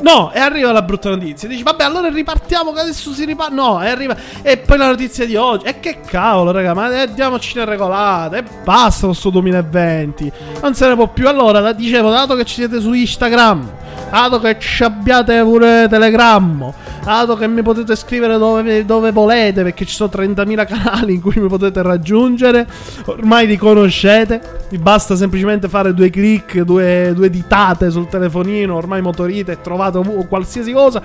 No, 0.00 0.30
e 0.32 0.38
arriva 0.38 0.70
la 0.70 0.82
brutta 0.82 1.10
notizia. 1.10 1.48
Dici, 1.48 1.64
vabbè, 1.64 1.82
allora 1.82 2.08
ripartiamo. 2.08 2.72
Che 2.72 2.80
adesso 2.80 3.12
si 3.12 3.24
riparte. 3.24 3.54
No, 3.54 3.82
e 3.82 3.88
arriva. 3.88 4.16
E 4.42 4.58
poi 4.58 4.78
la 4.78 4.86
notizia 4.86 5.26
di 5.26 5.34
oggi. 5.34 5.66
E 5.66 5.80
che 5.80 6.00
cavolo, 6.06 6.52
raga, 6.52 6.72
ma 6.72 7.02
eh, 7.02 7.12
diamoci 7.12 7.56
una 7.56 7.66
regolata. 7.66 8.36
E 8.36 8.44
basta 8.62 9.06
con 9.06 9.14
sto 9.14 9.30
2020. 9.30 10.32
Non 10.62 10.74
se 10.74 10.86
ne 10.86 10.94
può 10.94 11.08
più. 11.08 11.28
Allora, 11.28 11.72
dicevo, 11.72 12.10
dato 12.10 12.36
che 12.36 12.44
ci 12.44 12.54
siete 12.54 12.80
su 12.80 12.92
Instagram. 12.92 13.86
Dato 14.10 14.40
che 14.40 14.58
ci 14.58 14.82
abbiate 14.84 15.42
pure 15.42 15.86
Telegram, 15.88 16.72
dato 17.04 17.36
che 17.36 17.46
mi 17.46 17.60
potete 17.60 17.94
scrivere 17.94 18.38
dove, 18.38 18.84
dove 18.86 19.12
volete, 19.12 19.62
perché 19.62 19.84
ci 19.84 19.94
sono 19.94 20.10
30.000 20.12 20.66
canali 20.66 21.14
in 21.14 21.20
cui 21.20 21.34
mi 21.36 21.46
potete 21.46 21.82
raggiungere, 21.82 22.66
ormai 23.04 23.46
li 23.46 23.58
conoscete, 23.58 24.40
vi 24.70 24.78
basta 24.78 25.14
semplicemente 25.14 25.68
fare 25.68 25.92
due 25.92 26.08
clic, 26.08 26.60
due, 26.62 27.12
due 27.14 27.28
ditate 27.28 27.90
sul 27.90 28.08
telefonino, 28.08 28.74
ormai 28.74 29.02
motorite 29.02 29.52
e 29.52 29.60
trovate 29.60 30.00
qualsiasi 30.26 30.72
cosa, 30.72 31.02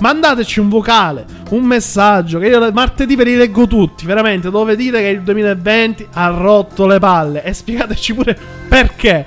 mandateci 0.00 0.58
un 0.60 0.70
vocale, 0.70 1.26
un 1.50 1.64
messaggio, 1.64 2.38
che 2.38 2.46
io 2.46 2.72
martedì 2.72 3.14
ve 3.14 3.24
li 3.24 3.36
leggo 3.36 3.66
tutti, 3.66 4.06
veramente, 4.06 4.50
dove 4.50 4.74
dite 4.74 5.00
che 5.00 5.08
il 5.08 5.20
2020 5.20 6.08
ha 6.14 6.28
rotto 6.28 6.86
le 6.86 6.98
palle 6.98 7.44
e 7.44 7.52
spiegateci 7.52 8.14
pure 8.14 8.38
perché. 8.68 9.26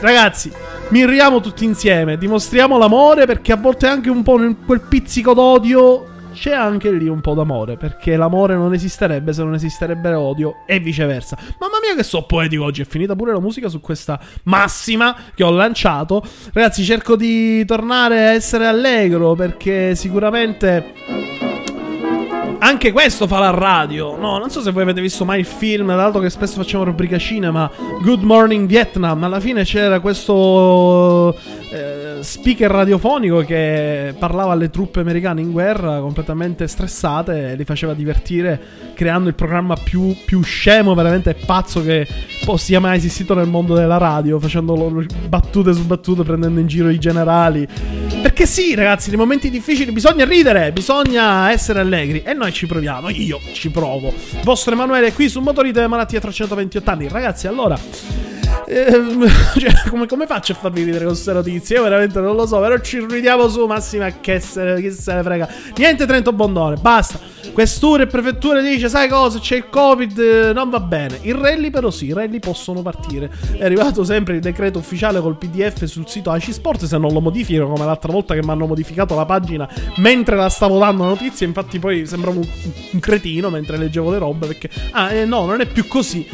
Ragazzi, 0.00 0.52
mirriamo 0.90 1.40
tutti 1.40 1.64
insieme, 1.64 2.16
dimostriamo 2.16 2.78
l'amore 2.78 3.26
perché 3.26 3.52
a 3.52 3.56
volte 3.56 3.86
anche 3.86 4.10
un 4.10 4.22
po' 4.22 4.42
in 4.42 4.64
quel 4.64 4.80
pizzico 4.80 5.34
d'odio 5.34 6.14
c'è 6.36 6.52
anche 6.52 6.92
lì 6.92 7.08
un 7.08 7.22
po' 7.22 7.32
d'amore, 7.32 7.78
perché 7.78 8.14
l'amore 8.14 8.54
non 8.54 8.74
esisterebbe 8.74 9.32
se 9.32 9.42
non 9.42 9.54
esisterebbe 9.54 10.12
odio 10.12 10.56
e 10.66 10.78
viceversa. 10.78 11.36
Mamma 11.58 11.78
mia 11.82 11.94
che 11.94 12.02
so 12.02 12.26
poetico 12.26 12.64
oggi, 12.64 12.82
è 12.82 12.84
finita 12.84 13.16
pure 13.16 13.32
la 13.32 13.40
musica 13.40 13.68
su 13.68 13.80
questa 13.80 14.20
massima 14.44 15.16
che 15.34 15.42
ho 15.42 15.50
lanciato. 15.50 16.22
Ragazzi, 16.52 16.84
cerco 16.84 17.16
di 17.16 17.64
tornare 17.64 18.18
a 18.26 18.32
essere 18.32 18.66
allegro 18.66 19.34
perché 19.34 19.94
sicuramente 19.94 21.45
anche 22.58 22.92
questo 22.92 23.26
fa 23.26 23.38
la 23.38 23.50
radio. 23.50 24.16
No, 24.16 24.38
non 24.38 24.50
so 24.50 24.60
se 24.60 24.70
voi 24.70 24.82
avete 24.82 25.00
visto 25.00 25.24
mai 25.24 25.40
il 25.40 25.46
film, 25.46 25.88
dato 25.88 26.18
che 26.20 26.30
spesso 26.30 26.56
facciamo 26.56 26.84
rubrica 26.84 27.18
cinema, 27.18 27.70
Good 28.02 28.22
Morning 28.22 28.66
Vietnam. 28.68 29.22
Alla 29.24 29.40
fine 29.40 29.64
c'era 29.64 30.00
questo 30.00 31.36
eh, 31.70 32.18
speaker 32.20 32.70
radiofonico 32.70 33.40
che 33.40 34.14
parlava 34.18 34.52
alle 34.52 34.70
truppe 34.70 35.00
americane 35.00 35.40
in 35.40 35.50
guerra, 35.50 36.00
completamente 36.00 36.66
stressate, 36.68 37.50
e 37.50 37.56
li 37.56 37.64
faceva 37.64 37.94
divertire, 37.94 38.60
creando 38.94 39.28
il 39.28 39.34
programma 39.34 39.74
più, 39.74 40.14
più 40.24 40.42
scemo, 40.42 40.94
veramente 40.94 41.34
pazzo 41.34 41.82
che 41.82 42.06
sia 42.56 42.78
mai 42.78 42.96
esistito 42.96 43.34
nel 43.34 43.48
mondo 43.48 43.74
della 43.74 43.98
radio, 43.98 44.38
facendo 44.38 45.04
battute 45.28 45.72
su 45.72 45.84
battute, 45.84 46.22
prendendo 46.22 46.60
in 46.60 46.66
giro 46.66 46.88
i 46.88 46.98
generali. 46.98 47.66
Perché 48.22 48.46
sì, 48.46 48.74
ragazzi, 48.74 49.08
nei 49.08 49.18
momenti 49.18 49.50
difficili 49.50 49.90
bisogna 49.92 50.24
ridere, 50.24 50.70
bisogna 50.72 51.50
essere 51.50 51.80
allegri. 51.80 52.22
E 52.22 52.32
noi 52.32 52.52
ci 52.52 52.66
proviamo, 52.66 53.08
io 53.10 53.40
ci 53.52 53.70
provo. 53.70 54.12
Vostro 54.44 54.72
Emanuele 54.72 55.12
qui 55.12 55.28
su 55.28 55.40
Motorite 55.40 55.74
delle 55.74 55.88
Malattie 55.88 56.20
328 56.20 56.90
anni. 56.90 57.08
Ragazzi, 57.08 57.46
allora... 57.46 58.35
ehm, 58.66 59.26
cioè, 59.58 59.88
come, 59.88 60.06
come 60.06 60.26
faccio 60.26 60.52
a 60.52 60.56
farvi 60.56 60.82
ridere 60.84 61.04
con 61.04 61.12
queste 61.12 61.32
notizie? 61.32 61.76
Io 61.76 61.82
veramente 61.82 62.20
non 62.20 62.36
lo 62.36 62.46
so, 62.46 62.60
però 62.60 62.78
ci 62.78 63.04
ridiamo 63.04 63.48
su, 63.48 63.66
massima 63.66 64.10
che 64.20 64.40
se, 64.40 64.76
chi 64.80 64.90
se 64.90 65.14
ne 65.14 65.22
frega. 65.22 65.48
Niente 65.76 66.06
Trento 66.06 66.32
Bondone, 66.32 66.76
basta. 66.76 67.35
Questure 67.52 68.04
e 68.04 68.06
prefetture 68.06 68.62
dice, 68.62 68.88
sai 68.88 69.08
cosa, 69.08 69.38
c'è 69.38 69.56
il 69.56 69.68
Covid, 69.68 70.18
eh, 70.18 70.52
non 70.52 70.70
va 70.70 70.80
bene. 70.80 71.18
I 71.22 71.32
rally 71.32 71.70
però 71.70 71.90
sì, 71.90 72.06
i 72.06 72.12
rally 72.12 72.38
possono 72.38 72.82
partire. 72.82 73.30
È 73.56 73.64
arrivato 73.64 74.04
sempre 74.04 74.34
il 74.34 74.40
decreto 74.40 74.78
ufficiale 74.78 75.20
col 75.20 75.36
PDF 75.36 75.84
sul 75.84 76.08
sito 76.08 76.30
AC 76.30 76.52
Sport, 76.52 76.84
se 76.84 76.98
non 76.98 77.12
lo 77.12 77.20
modificano 77.20 77.68
come 77.68 77.84
l'altra 77.84 78.12
volta 78.12 78.34
che 78.34 78.42
mi 78.42 78.50
hanno 78.50 78.66
modificato 78.66 79.14
la 79.14 79.24
pagina 79.24 79.68
mentre 79.96 80.36
la 80.36 80.48
stavo 80.48 80.78
dando 80.78 81.04
notizia, 81.04 81.46
infatti 81.46 81.78
poi 81.78 82.06
sembravo 82.06 82.40
un, 82.40 82.48
un 82.92 83.00
cretino 83.00 83.50
mentre 83.50 83.76
leggevo 83.76 84.10
le 84.10 84.18
robe 84.18 84.46
perché 84.46 84.70
ah 84.92 85.12
eh, 85.12 85.24
no, 85.24 85.44
non 85.46 85.60
è 85.60 85.66
più 85.66 85.86
così. 85.86 86.26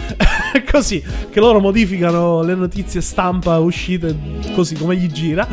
è 0.53 0.63
così 0.71 1.03
che 1.31 1.41
loro 1.41 1.61
modificano 1.61 2.43
le 2.43 2.55
notizie 2.55 3.01
stampa 3.01 3.59
uscite 3.59 4.17
così 4.55 4.75
come 4.75 4.97
gli 4.97 5.07
gira. 5.07 5.47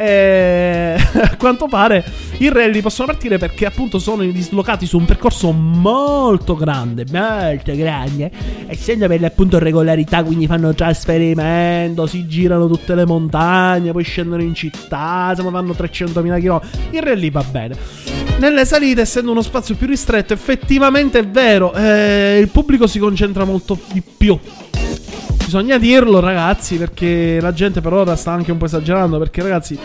E 0.00 0.96
a 0.96 1.36
quanto 1.36 1.66
pare 1.66 2.02
i 2.38 2.48
rally 2.48 2.80
possono 2.80 3.08
partire 3.08 3.36
perché 3.36 3.66
appunto 3.66 3.98
sono 3.98 4.24
dislocati 4.24 4.86
su 4.86 4.96
un 4.96 5.04
percorso 5.04 5.52
molto 5.52 6.56
grande, 6.56 7.04
molto 7.12 7.76
grande, 7.76 8.30
essendo 8.66 9.06
per 9.08 9.22
appunto 9.22 9.58
regolarità, 9.58 10.24
quindi 10.24 10.46
fanno 10.46 10.72
trasferimento, 10.72 12.06
si 12.06 12.26
girano 12.26 12.66
tutte 12.66 12.94
le 12.94 13.04
montagne, 13.04 13.92
poi 13.92 14.02
scendono 14.02 14.40
in 14.40 14.54
città, 14.54 15.26
insomma 15.32 15.50
fanno 15.50 15.72
300.000 15.72 16.40
km. 16.40 16.60
Il 16.92 17.02
rally 17.02 17.30
va 17.30 17.42
bene. 17.42 17.76
Nelle 18.38 18.64
salite, 18.64 19.02
essendo 19.02 19.32
uno 19.32 19.42
spazio 19.42 19.74
più 19.74 19.86
ristretto, 19.86 20.32
effettivamente 20.32 21.18
è 21.18 21.26
vero, 21.26 21.74
eh, 21.74 22.38
il 22.40 22.48
pubblico 22.48 22.86
si 22.86 22.98
concentra 22.98 23.44
molto 23.44 23.78
di 23.92 24.02
più. 24.16 24.38
Bisogna 25.50 25.78
dirlo, 25.78 26.20
ragazzi, 26.20 26.76
perché 26.76 27.40
la 27.40 27.52
gente 27.52 27.80
per 27.80 27.92
ora 27.92 28.14
sta 28.14 28.30
anche 28.30 28.52
un 28.52 28.56
po' 28.56 28.66
esagerando. 28.66 29.18
Perché, 29.18 29.42
ragazzi, 29.42 29.76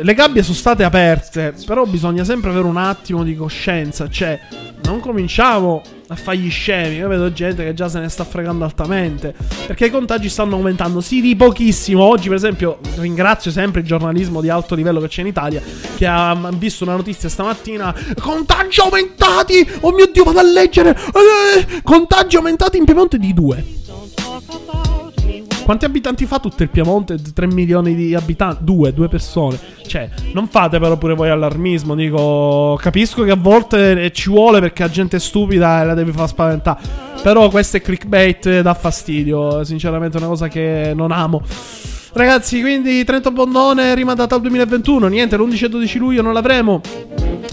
le 0.00 0.14
gabbie 0.14 0.44
sono 0.44 0.54
state 0.54 0.84
aperte, 0.84 1.52
però 1.66 1.84
bisogna 1.84 2.22
sempre 2.22 2.50
avere 2.50 2.66
un 2.66 2.76
attimo 2.76 3.24
di 3.24 3.34
coscienza, 3.34 4.08
cioè 4.08 4.38
non 4.84 5.00
cominciamo 5.00 5.82
a 6.06 6.14
fargli 6.14 6.48
scemi. 6.48 6.94
Io 6.94 7.08
vedo 7.08 7.32
gente 7.32 7.64
che 7.64 7.74
già 7.74 7.88
se 7.88 7.98
ne 7.98 8.08
sta 8.08 8.22
fregando 8.22 8.62
altamente. 8.62 9.34
Perché 9.66 9.86
i 9.86 9.90
contagi 9.90 10.28
stanno 10.28 10.54
aumentando. 10.54 11.00
Sì, 11.00 11.20
di 11.20 11.34
pochissimo. 11.34 12.04
Oggi, 12.04 12.28
per 12.28 12.36
esempio, 12.36 12.78
ringrazio 12.94 13.50
sempre 13.50 13.80
il 13.80 13.86
giornalismo 13.88 14.40
di 14.40 14.48
alto 14.48 14.76
livello 14.76 15.00
che 15.00 15.08
c'è 15.08 15.22
in 15.22 15.26
Italia. 15.26 15.60
Che 15.96 16.06
ha 16.06 16.38
visto 16.52 16.84
una 16.84 16.94
notizia 16.94 17.28
stamattina. 17.28 17.92
Contagi 18.20 18.78
aumentati! 18.78 19.68
Oh 19.80 19.90
mio 19.90 20.06
dio, 20.06 20.22
vado 20.22 20.38
a 20.38 20.44
leggere! 20.44 20.90
Eh, 20.90 21.82
contagi 21.82 22.36
aumentati 22.36 22.78
in 22.78 22.84
Piemonte 22.84 23.18
di 23.18 23.34
due. 23.34 23.82
Quanti 25.64 25.86
abitanti 25.86 26.26
fa 26.26 26.40
tutto 26.40 26.62
il 26.62 26.68
Piemonte? 26.68 27.16
3 27.16 27.46
milioni 27.46 27.94
di 27.94 28.14
abitanti? 28.14 28.64
Due, 28.64 28.92
due 28.92 29.08
persone. 29.08 29.58
Cioè, 29.86 30.10
non 30.34 30.46
fate 30.46 30.78
però 30.78 30.98
pure 30.98 31.14
voi 31.14 31.30
allarmismo. 31.30 31.94
Dico, 31.94 32.78
capisco 32.78 33.22
che 33.22 33.30
a 33.30 33.36
volte 33.36 34.12
ci 34.12 34.28
vuole 34.28 34.60
perché 34.60 34.82
la 34.82 34.90
gente 34.90 35.16
è 35.16 35.20
stupida 35.20 35.80
e 35.80 35.86
la 35.86 35.94
devi 35.94 36.12
far 36.12 36.28
spaventare. 36.28 36.80
Però 37.22 37.48
questo 37.48 37.78
è 37.78 37.80
clickbait, 37.80 38.60
dà 38.60 38.74
fastidio. 38.74 39.64
Sinceramente 39.64 40.18
è 40.18 40.20
una 40.20 40.28
cosa 40.28 40.48
che 40.48 40.92
non 40.94 41.10
amo. 41.10 41.40
Ragazzi, 42.12 42.60
quindi 42.60 43.02
Trento 43.02 43.30
Bondone 43.32 43.94
rimandata 43.94 44.34
al 44.34 44.42
2021. 44.42 45.08
Niente, 45.08 45.36
l'11 45.38 45.64
e 45.64 45.68
12 45.70 45.98
luglio 45.98 46.20
non 46.20 46.34
l'avremo. 46.34 46.82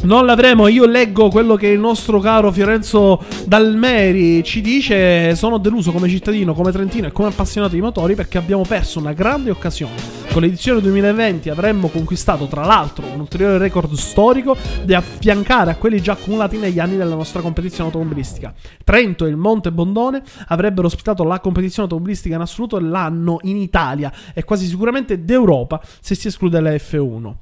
Non 0.04 0.26
l'avremo, 0.26 0.68
io 0.68 0.86
leggo 0.86 1.30
quello 1.30 1.56
che 1.56 1.68
il 1.68 1.80
nostro 1.80 2.20
caro 2.20 2.52
Fiorenzo 2.52 3.24
Dalmeri 3.46 4.44
ci 4.44 4.62
dice. 4.62 5.36
Sono 5.36 5.58
deluso 5.58 5.92
come 5.92 6.10
cittadino, 6.10 6.54
come 6.54 6.72
trentino 6.72 7.08
e 7.08 7.12
come 7.12 7.30
appassionato 7.30 7.74
di 7.74 7.82
motori 7.82 8.16
perché 8.16 8.38
abbiamo 8.38 8.64
perso 8.64 9.00
una 9.00 9.14
grande 9.14 9.52
occasione. 9.52 10.20
Con 10.32 10.42
l'edizione 10.42 10.82
2020 10.82 11.50
avremmo 11.50 11.90
conquistato 11.90 12.46
tra 12.46 12.66
l'altro 12.66 13.06
un 13.06 13.20
ulteriore 13.20 13.58
record 13.58 13.94
storico 13.94 14.56
da 14.84 14.98
affiancare 14.98 15.72
a 15.72 15.76
quelli 15.76 16.02
già 16.02 16.14
accumulati 16.14 16.58
negli 16.58 16.80
anni 16.80 16.98
della 16.98 17.16
nostra 17.16 17.42
competizione 17.42 17.90
automobilistica. 17.92 18.54
Trento 18.84 19.26
e 19.26 19.30
il 19.30 19.36
Monte 19.38 19.72
Bondone 19.72 20.24
avrebbero 20.48 20.88
ospitato 20.88 21.24
la 21.24 21.40
competizione 21.40 21.90
automobilistica 21.90 22.36
in 22.36 22.42
assoluto 22.42 22.80
l'anno 22.80 23.40
in 23.42 23.58
Italia 23.58 24.12
e 24.34 24.44
quasi 24.44 24.66
sicuramente 24.66 25.24
d'Europa 25.24 25.82
se 26.00 26.16
si 26.16 26.28
esclude 26.28 26.60
la 26.60 26.72
F1. 26.72 27.34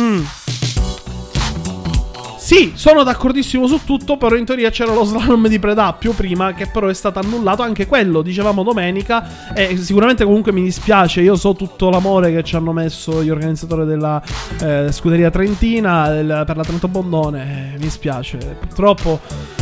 Mm. 0.00 0.24
Sì, 2.38 2.74
sono 2.76 3.02
d'accordissimo 3.02 3.66
su 3.66 3.80
tutto, 3.84 4.16
però 4.16 4.36
in 4.36 4.44
teoria 4.44 4.70
c'era 4.70 4.94
lo 4.94 5.02
slalom 5.02 5.48
di 5.48 5.58
Predappio 5.58 6.12
prima, 6.12 6.54
che 6.54 6.68
però 6.68 6.86
è 6.86 6.94
stato 6.94 7.18
annullato. 7.18 7.62
Anche 7.62 7.88
quello, 7.88 8.22
dicevamo 8.22 8.62
domenica, 8.62 9.52
e 9.52 9.76
sicuramente 9.76 10.22
comunque 10.22 10.52
mi 10.52 10.62
dispiace, 10.62 11.22
io 11.22 11.34
so 11.34 11.54
tutto 11.54 11.90
l'amore 11.90 12.32
che 12.32 12.44
ci 12.44 12.54
hanno 12.54 12.72
messo 12.72 13.20
gli 13.20 13.30
organizzatori 13.30 13.84
della 13.84 14.22
eh, 14.62 14.92
scuderia 14.92 15.28
trentina 15.30 16.08
del- 16.08 16.44
per 16.46 16.56
la 16.56 16.62
Trento 16.62 16.86
Bondone, 16.86 17.74
eh, 17.74 17.78
mi 17.80 17.90
spiace, 17.90 18.36
purtroppo... 18.60 19.55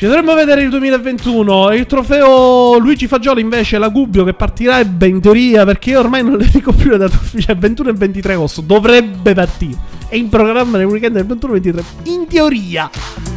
Ci 0.00 0.06
dovremmo 0.06 0.32
vedere 0.32 0.62
il 0.62 0.70
2021. 0.70 1.74
Il 1.74 1.84
trofeo 1.84 2.78
Luigi 2.78 3.06
Fagioli 3.06 3.42
invece 3.42 3.76
la 3.76 3.90
Gubbio 3.90 4.24
che 4.24 4.32
partirebbe 4.32 5.06
in 5.06 5.20
teoria 5.20 5.66
perché 5.66 5.90
io 5.90 5.98
ormai 6.00 6.24
non 6.24 6.38
le 6.38 6.48
dico 6.50 6.72
più 6.72 6.88
le 6.88 6.96
date 6.96 7.16
ufficiali. 7.16 7.60
21 7.60 7.90
e 7.90 7.92
23 7.92 8.32
agosto 8.32 8.62
dovrebbe 8.62 9.34
partire. 9.34 9.76
È 10.10 10.16
in 10.16 10.28
programma 10.28 10.76
nel 10.76 10.88
weekend 10.88 11.14
del 11.14 11.24
21 11.24 11.54
e 11.54 11.60
23. 11.60 12.10
In 12.10 12.26
teoria. 12.26 12.90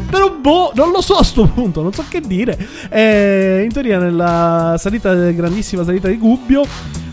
Però 0.09 0.31
boh, 0.31 0.71
non 0.73 0.89
lo 0.89 1.01
so 1.01 1.17
a 1.17 1.23
sto 1.23 1.45
punto, 1.45 1.83
non 1.83 1.93
so 1.93 2.03
che 2.09 2.19
dire. 2.19 2.57
Eh, 2.89 3.61
in 3.63 3.71
teoria 3.71 3.99
nella 3.99 4.73
salita, 4.79 5.13
grandissima 5.13 5.83
salita 5.83 6.07
di 6.07 6.17
Gubbio 6.17 6.65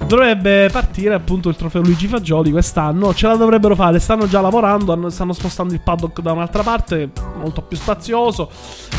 dovrebbe 0.06 0.68
partire 0.72 1.14
appunto 1.14 1.48
il 1.48 1.56
trofeo 1.56 1.82
Luigi 1.82 2.08
Fagioli 2.08 2.50
quest'anno. 2.50 3.14
Ce 3.14 3.26
la 3.26 3.36
dovrebbero 3.36 3.76
fare, 3.76 3.98
stanno 3.98 4.26
già 4.26 4.40
lavorando, 4.40 5.08
stanno 5.10 5.32
spostando 5.32 5.72
il 5.72 5.80
paddock 5.80 6.20
da 6.20 6.32
un'altra 6.32 6.62
parte, 6.62 7.10
molto 7.38 7.62
più 7.62 7.76
spazioso. 7.76 8.50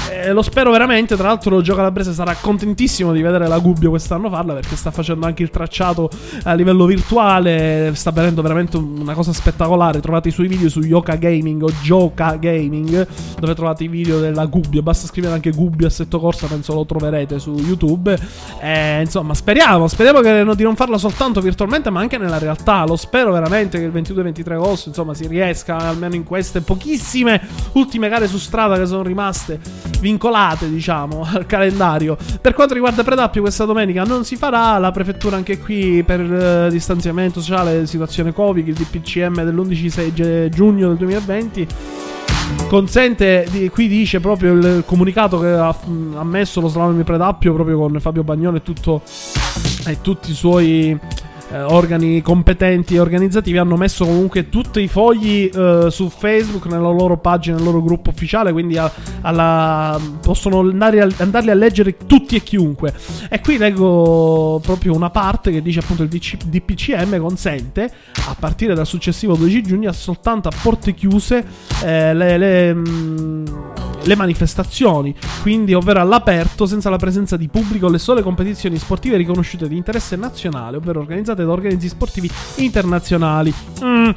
Eh, 0.09 0.31
lo 0.31 0.41
spero 0.41 0.71
veramente. 0.71 1.15
Tra 1.15 1.27
l'altro, 1.27 1.61
Gio 1.61 1.75
Calabrese 1.75 2.13
sarà 2.13 2.35
contentissimo 2.39 3.11
di 3.11 3.21
vedere 3.21 3.47
la 3.47 3.59
Gubbio 3.59 3.89
quest'anno 3.89 4.29
farla 4.29 4.53
perché 4.53 4.75
sta 4.75 4.91
facendo 4.91 5.25
anche 5.25 5.43
il 5.43 5.49
tracciato 5.49 6.09
a 6.43 6.53
livello 6.53 6.85
virtuale. 6.85 7.91
Sta 7.93 8.11
venendo 8.11 8.41
veramente 8.41 8.77
una 8.77 9.13
cosa 9.13 9.33
spettacolare. 9.33 9.99
Trovate 9.99 10.29
i 10.29 10.31
suoi 10.31 10.47
video 10.51 10.67
su 10.67 10.81
Yoka 10.81 11.15
Gaming 11.15 11.63
o 11.63 11.71
Gioca 11.81 12.35
Gaming, 12.35 13.07
dove 13.39 13.55
trovate 13.55 13.85
i 13.85 13.87
video 13.87 14.19
della 14.19 14.45
Gubbio. 14.47 14.81
Basta 14.81 15.07
scrivere 15.07 15.33
anche 15.33 15.51
Gubbio 15.51 15.87
Assetto 15.87 16.19
Corsa, 16.19 16.47
penso 16.47 16.73
lo 16.73 16.85
troverete 16.85 17.39
su 17.39 17.53
YouTube. 17.53 18.17
Eh, 18.59 18.99
insomma, 19.01 19.33
speriamo, 19.33 19.87
speriamo 19.87 20.19
che 20.19 20.43
no- 20.43 20.53
di 20.53 20.63
non 20.63 20.75
farla 20.75 20.97
soltanto 20.97 21.39
virtualmente, 21.39 21.89
ma 21.89 22.01
anche 22.01 22.17
nella 22.17 22.37
realtà. 22.37 22.83
Lo 22.85 22.97
spero 22.97 23.31
veramente 23.31 23.77
che 23.77 23.85
il 23.85 23.91
22 23.91 24.19
e 24.19 24.23
23 24.25 24.55
agosto, 24.55 24.89
insomma, 24.89 25.13
si 25.13 25.25
riesca 25.27 25.77
almeno 25.77 26.15
in 26.15 26.25
queste 26.25 26.59
pochissime 26.59 27.41
ultime 27.73 28.09
gare 28.09 28.27
su 28.27 28.37
strada 28.37 28.77
che 28.77 28.85
sono 28.85 29.03
rimaste 29.03 29.59
vincolate, 30.01 30.69
diciamo, 30.69 31.23
al 31.31 31.45
calendario. 31.45 32.17
Per 32.41 32.53
quanto 32.53 32.73
riguarda 32.73 33.03
Predappio, 33.03 33.41
questa 33.41 33.63
domenica 33.63 34.03
non 34.03 34.25
si 34.25 34.35
farà. 34.35 34.77
La 34.79 34.91
prefettura 34.91 35.37
anche 35.37 35.59
qui 35.59 36.03
per 36.03 36.19
eh, 36.19 36.69
distanziamento 36.69 37.39
sociale, 37.39 37.85
situazione 37.85 38.33
Covid, 38.33 38.67
il 38.67 38.73
DPCM 38.73 39.43
dell'11 39.43 39.89
giugno 40.49 40.87
del 40.89 40.97
2020 40.97 41.67
consente, 42.67 43.47
di- 43.49 43.69
qui 43.69 43.87
dice 43.87 44.19
proprio 44.19 44.53
il 44.53 44.83
comunicato 44.85 45.39
che 45.39 45.47
ha, 45.47 45.73
mh, 45.73 46.15
ha 46.17 46.23
messo 46.23 46.61
lo 46.61 46.67
slalom 46.67 46.97
di 46.97 47.03
Predappio 47.03 47.53
proprio 47.53 47.77
con 47.77 47.99
Fabio 47.99 48.23
Bagnone 48.23 48.57
e, 48.57 48.61
tutto, 48.61 49.01
e 49.87 50.01
tutti 50.01 50.31
i 50.31 50.33
suoi 50.33 50.97
eh, 51.51 51.61
organi 51.61 52.21
competenti 52.21 52.95
e 52.95 52.99
organizzativi 52.99 53.57
hanno 53.57 53.75
messo 53.77 54.05
comunque 54.05 54.49
tutti 54.49 54.79
i 54.81 54.87
fogli 54.87 55.49
eh, 55.53 55.87
su 55.89 56.09
Facebook 56.09 56.65
nella 56.67 56.89
loro 56.89 57.17
pagina, 57.17 57.55
nel 57.55 57.65
loro 57.65 57.81
gruppo 57.81 58.09
ufficiale, 58.09 58.51
quindi 58.51 58.77
a- 58.77 58.91
alla- 59.21 59.99
possono 60.21 60.59
andare 60.59 61.01
a- 61.01 61.09
andarli 61.17 61.49
a 61.49 61.55
leggere 61.55 61.97
tutti 62.05 62.35
e 62.35 62.43
chiunque. 62.43 62.93
E 63.29 63.39
qui 63.41 63.57
leggo 63.57 64.59
proprio 64.63 64.93
una 64.95 65.09
parte 65.09 65.51
che 65.51 65.61
dice 65.61 65.79
appunto 65.79 66.03
il 66.03 66.09
DC 66.09 66.37
DPCM 66.45 67.19
consente 67.19 67.91
a 68.27 68.35
partire 68.39 68.73
dal 68.73 68.85
successivo 68.87 69.35
12 69.35 69.61
giugno 69.63 69.91
soltanto 69.91 70.47
a 70.47 70.51
porte 70.61 70.93
chiuse 70.93 71.43
eh, 71.83 72.13
le, 72.13 72.37
le, 72.37 72.73
mm, 72.73 73.45
le 74.03 74.15
manifestazioni, 74.15 75.13
quindi 75.41 75.73
ovvero 75.73 75.99
all'aperto 75.99 76.65
senza 76.65 76.89
la 76.89 76.97
presenza 76.97 77.37
di 77.37 77.47
pubblico 77.47 77.89
le 77.89 77.99
sole 77.99 78.21
competizioni 78.21 78.77
sportive 78.77 79.17
riconosciute 79.17 79.67
di 79.67 79.77
interesse 79.77 80.15
nazionale, 80.15 80.77
ovvero 80.77 80.99
organizzate 80.99 81.43
da 81.43 81.51
organismi 81.51 81.89
sportivi 81.89 82.29
internazionali. 82.55 83.53
Mm, 83.83 84.09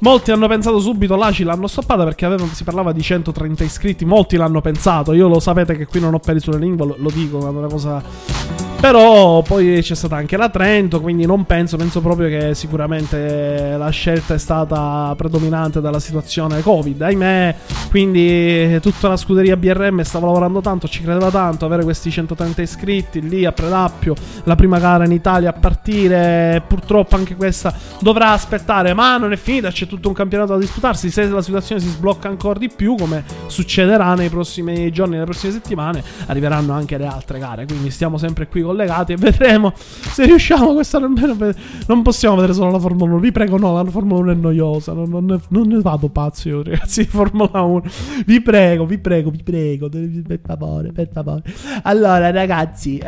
molti 0.00 0.30
hanno 0.30 0.48
pensato 0.48 0.78
subito, 0.80 1.16
l'ACI 1.16 1.44
l'hanno 1.44 1.66
stoppata 1.66 2.04
perché 2.04 2.24
avevano- 2.24 2.52
si 2.52 2.64
parlava 2.64 2.92
di 2.92 3.02
130 3.02 3.64
iscritti, 3.64 4.04
molti 4.04 4.36
l'hanno 4.36 4.60
pensato, 4.60 5.12
io 5.12 5.28
lo 5.28 5.40
sapete 5.40 5.76
che 5.76 5.86
qui 5.86 6.00
non 6.00 6.14
ho 6.14 6.18
peli 6.18 6.40
sulle 6.40 6.58
lingue, 6.58 6.86
lo, 6.86 6.96
lo 6.98 7.10
dico, 7.10 7.46
è 7.46 7.50
una 7.50 7.68
cosa... 7.68 8.71
Però 8.82 9.42
poi 9.42 9.78
c'è 9.80 9.94
stata 9.94 10.16
anche 10.16 10.36
la 10.36 10.48
Trento, 10.48 11.00
quindi 11.00 11.24
non 11.24 11.46
penso, 11.46 11.76
penso 11.76 12.00
proprio 12.00 12.26
che 12.26 12.52
sicuramente 12.56 13.76
la 13.78 13.90
scelta 13.90 14.34
è 14.34 14.38
stata 14.38 15.14
predominante 15.16 15.80
dalla 15.80 16.00
situazione 16.00 16.60
Covid, 16.62 17.00
ahimè. 17.00 17.54
Quindi 17.90 18.80
tutta 18.80 19.06
la 19.06 19.16
scuderia 19.16 19.56
BRM 19.56 20.00
stava 20.00 20.26
lavorando 20.26 20.60
tanto, 20.60 20.88
ci 20.88 21.02
credeva 21.02 21.30
tanto, 21.30 21.64
avere 21.64 21.84
questi 21.84 22.10
130 22.10 22.60
iscritti 22.60 23.26
lì 23.28 23.44
a 23.44 23.52
Predappio, 23.52 24.16
la 24.44 24.56
prima 24.56 24.80
gara 24.80 25.04
in 25.04 25.12
Italia 25.12 25.50
a 25.50 25.52
partire, 25.52 26.60
purtroppo 26.66 27.14
anche 27.14 27.36
questa 27.36 27.72
dovrà 28.00 28.30
aspettare, 28.30 28.94
ma 28.94 29.16
non 29.16 29.30
è 29.30 29.36
finita, 29.36 29.70
c'è 29.70 29.86
tutto 29.86 30.08
un 30.08 30.14
campionato 30.14 30.54
da 30.54 30.58
disputarsi, 30.58 31.08
se 31.08 31.28
la 31.28 31.40
situazione 31.40 31.80
si 31.80 31.88
sblocca 31.88 32.26
ancora 32.26 32.58
di 32.58 32.68
più, 32.68 32.96
come 32.96 33.22
succederà 33.46 34.14
nei 34.14 34.28
prossimi 34.28 34.90
giorni, 34.90 35.12
nelle 35.12 35.26
prossime 35.26 35.52
settimane, 35.52 36.02
arriveranno 36.26 36.72
anche 36.72 36.98
le 36.98 37.06
altre 37.06 37.38
gare, 37.38 37.64
quindi 37.64 37.90
stiamo 37.90 38.18
sempre 38.18 38.48
qui 38.48 38.70
collegati 38.72 39.12
e 39.12 39.16
vedremo 39.16 39.72
se 39.74 40.24
riusciamo 40.24 40.72
quest'anno 40.72 41.06
almeno 41.06 41.54
non 41.86 42.02
possiamo 42.02 42.36
vedere 42.36 42.54
solo 42.54 42.70
la 42.70 42.78
Formula 42.78 43.12
1 43.12 43.20
vi 43.20 43.32
prego 43.32 43.58
no 43.58 43.72
la 43.74 43.84
Formula 43.84 44.20
1 44.20 44.32
è 44.32 44.34
noiosa 44.34 44.92
non, 44.92 45.10
non 45.10 45.24
ne, 45.26 45.40
non 45.48 45.68
ne 45.68 45.80
vado 45.80 46.08
pazzo 46.08 46.48
io 46.48 46.62
ragazzi 46.62 47.04
Formula 47.04 47.60
1 47.60 47.82
vi 48.26 48.40
prego 48.40 48.86
vi 48.86 48.98
prego 48.98 49.30
vi 49.30 49.42
prego 49.42 49.88
per 49.88 50.40
favore 50.44 50.92
per 50.92 51.08
favore. 51.12 51.42
Allora 51.82 52.30
ragazzi 52.30 52.98
eh, 52.98 53.02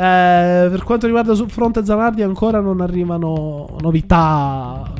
per 0.71 0.83
quanto 0.85 1.07
riguarda 1.07 1.35
sul 1.35 1.51
fronte 1.51 1.85
Zanardi 1.85 2.23
ancora 2.23 2.61
non 2.61 2.81
arrivano 2.81 3.77
novità 3.81 4.93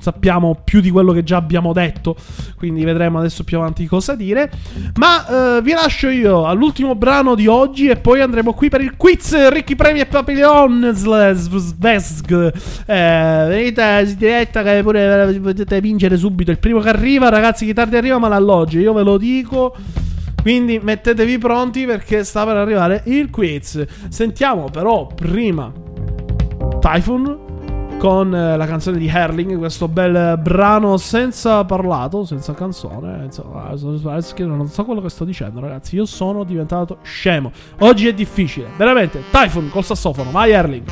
sappiamo 0.00 0.60
più 0.64 0.80
di 0.80 0.90
quello 0.90 1.12
che 1.12 1.22
già 1.22 1.36
abbiamo 1.36 1.72
detto, 1.72 2.16
quindi 2.56 2.84
vedremo 2.84 3.18
adesso 3.18 3.44
più 3.44 3.58
avanti 3.58 3.86
cosa 3.86 4.14
dire. 4.14 4.50
Ma 4.96 5.56
eh, 5.56 5.62
vi 5.62 5.72
lascio 5.72 6.08
io 6.08 6.46
all'ultimo 6.46 6.94
brano 6.94 7.34
di 7.34 7.46
oggi 7.46 7.88
e 7.88 7.96
poi 7.96 8.20
andremo 8.20 8.52
qui 8.52 8.68
per 8.68 8.80
il 8.80 8.96
quiz 8.96 9.48
Ricchi 9.48 9.76
Premi 9.76 10.00
e 10.00 10.06
Papillon 10.06 10.92
Svesg. 10.94 12.52
Eh, 12.86 13.44
venite 13.48 14.04
in 14.06 14.14
diretta 14.16 14.62
che 14.62 14.82
pure 14.82 15.38
potete 15.40 15.80
vincere 15.80 16.16
subito. 16.16 16.50
Il 16.50 16.58
primo 16.58 16.80
che 16.80 16.88
arriva, 16.88 17.28
ragazzi, 17.28 17.64
chi 17.64 17.72
tardi 17.72 17.96
arriva 17.96 18.18
ma 18.18 18.28
l'alloggio, 18.28 18.78
io 18.78 18.92
ve 18.92 19.02
lo 19.02 19.16
dico. 19.16 19.74
Quindi 20.42 20.80
mettetevi 20.82 21.36
pronti 21.36 21.84
perché 21.84 22.24
sta 22.24 22.46
per 22.46 22.56
arrivare 22.56 23.02
il 23.06 23.28
quiz. 23.28 23.84
Sentiamo 24.08 24.70
però 24.70 25.06
prima 25.06 25.70
Typhoon 26.80 27.49
con 28.00 28.34
eh, 28.34 28.56
la 28.56 28.64
canzone 28.64 28.96
di 28.96 29.06
Herling, 29.06 29.58
questo 29.58 29.86
bel 29.86 30.38
brano 30.38 30.96
senza 30.96 31.66
parlato, 31.66 32.24
senza 32.24 32.54
canzone. 32.54 33.28
Che 33.28 34.44
non 34.46 34.68
so 34.68 34.84
quello 34.86 35.02
che 35.02 35.10
sto 35.10 35.26
dicendo, 35.26 35.60
ragazzi. 35.60 35.96
Io 35.96 36.06
sono 36.06 36.44
diventato 36.44 36.96
scemo. 37.02 37.52
Oggi 37.80 38.08
è 38.08 38.14
difficile, 38.14 38.68
veramente. 38.78 39.22
Typhoon 39.30 39.68
col 39.68 39.84
sassofono, 39.84 40.30
vai 40.30 40.50
Herling. 40.52 40.88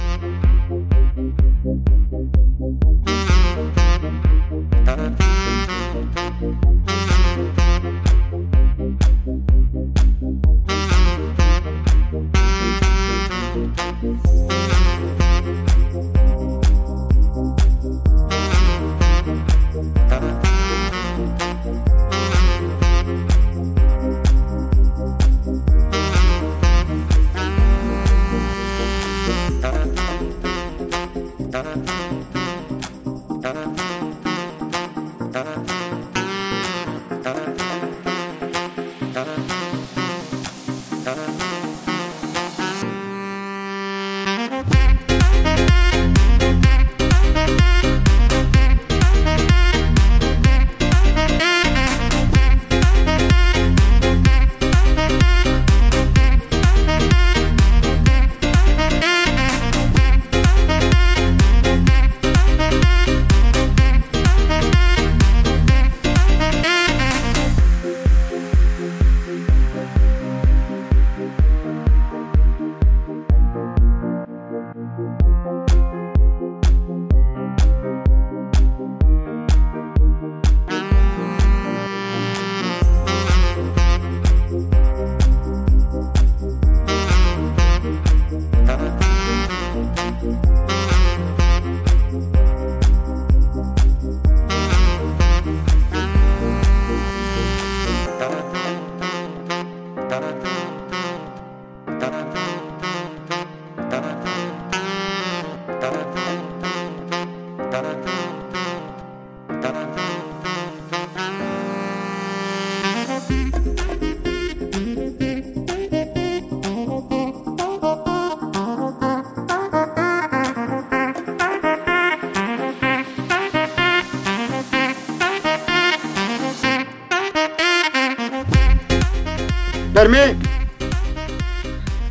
Per 129.98 130.08
me 130.08 130.36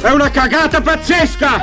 è 0.02 0.10
una 0.10 0.30
cagata 0.30 0.82
pazzesca! 0.82 1.62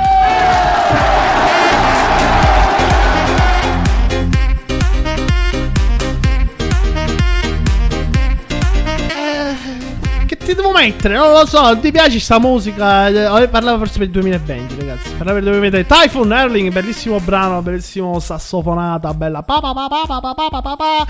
Che 10.25 10.37
ti 10.37 10.55
devo 10.55 10.71
mettere? 10.71 11.15
Non 11.15 11.31
lo 11.31 11.45
so, 11.45 11.77
ti 11.79 11.91
piace 11.91 12.19
sta 12.19 12.39
musica? 12.39 13.07
Eh, 13.07 13.47
Parlavo 13.47 13.77
forse 13.77 13.99
per 13.99 14.07
il 14.07 14.13
2020, 14.13 14.79
ragazzi. 14.79 15.09
Parlavo 15.11 15.37
per 15.37 15.47
il 15.47 15.59
2020. 15.59 15.85
Typhoon 15.87 16.33
Erling, 16.33 16.71
bellissimo 16.71 17.19
brano, 17.19 17.61
bellissimo 17.61 18.19
sassofonata, 18.19 19.13
bella. 19.13 19.43
Pa 19.43 19.59
pa 19.59 19.73
pa 19.73 19.87
pa 19.87 20.05
pa 20.07 20.33
pa 20.33 20.49
pa 20.49 20.75
pa 20.75 21.07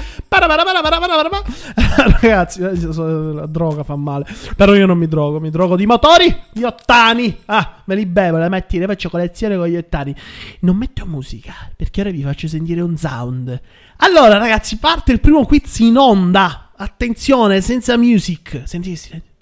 Ragazzi, 2.22 2.62
eh, 2.62 3.34
la 3.34 3.46
droga 3.46 3.84
fa 3.84 3.96
male. 3.96 4.26
Però 4.56 4.74
io 4.74 4.86
non 4.86 4.98
mi 4.98 5.08
drogo, 5.08 5.40
mi 5.40 5.50
drogo 5.50 5.76
di 5.76 5.86
motori, 5.86 6.36
di 6.52 6.64
ottani. 6.64 7.42
Ah, 7.46 7.82
me 7.86 7.96
li 7.96 8.06
bevo, 8.06 8.38
le 8.38 8.50
mattina 8.50 8.86
faccio 8.86 9.10
collezione 9.10 9.58
con 9.58 9.68
gli 9.68 9.78
ottani. 9.78 10.16
Non 10.62 10.76
metto 10.78 11.06
musica, 11.06 11.54
perché 11.76 12.02
ora 12.02 12.10
vi 12.10 12.22
faccio 12.22 12.48
sentire 12.48 12.82
un 12.82 12.98
sound. 12.98 13.60
Allora, 13.98 14.38
ragazzi, 14.38 14.78
parte 14.78 15.12
il 15.12 15.20
primo 15.20 15.46
quiz 15.46 15.80
in 15.80 15.98
onda. 15.98 16.72
Attenzione, 16.76 17.62
senza 17.62 17.98
music. 17.98 18.64
Sentite 18.66 18.96
silenzio. 18.96 19.34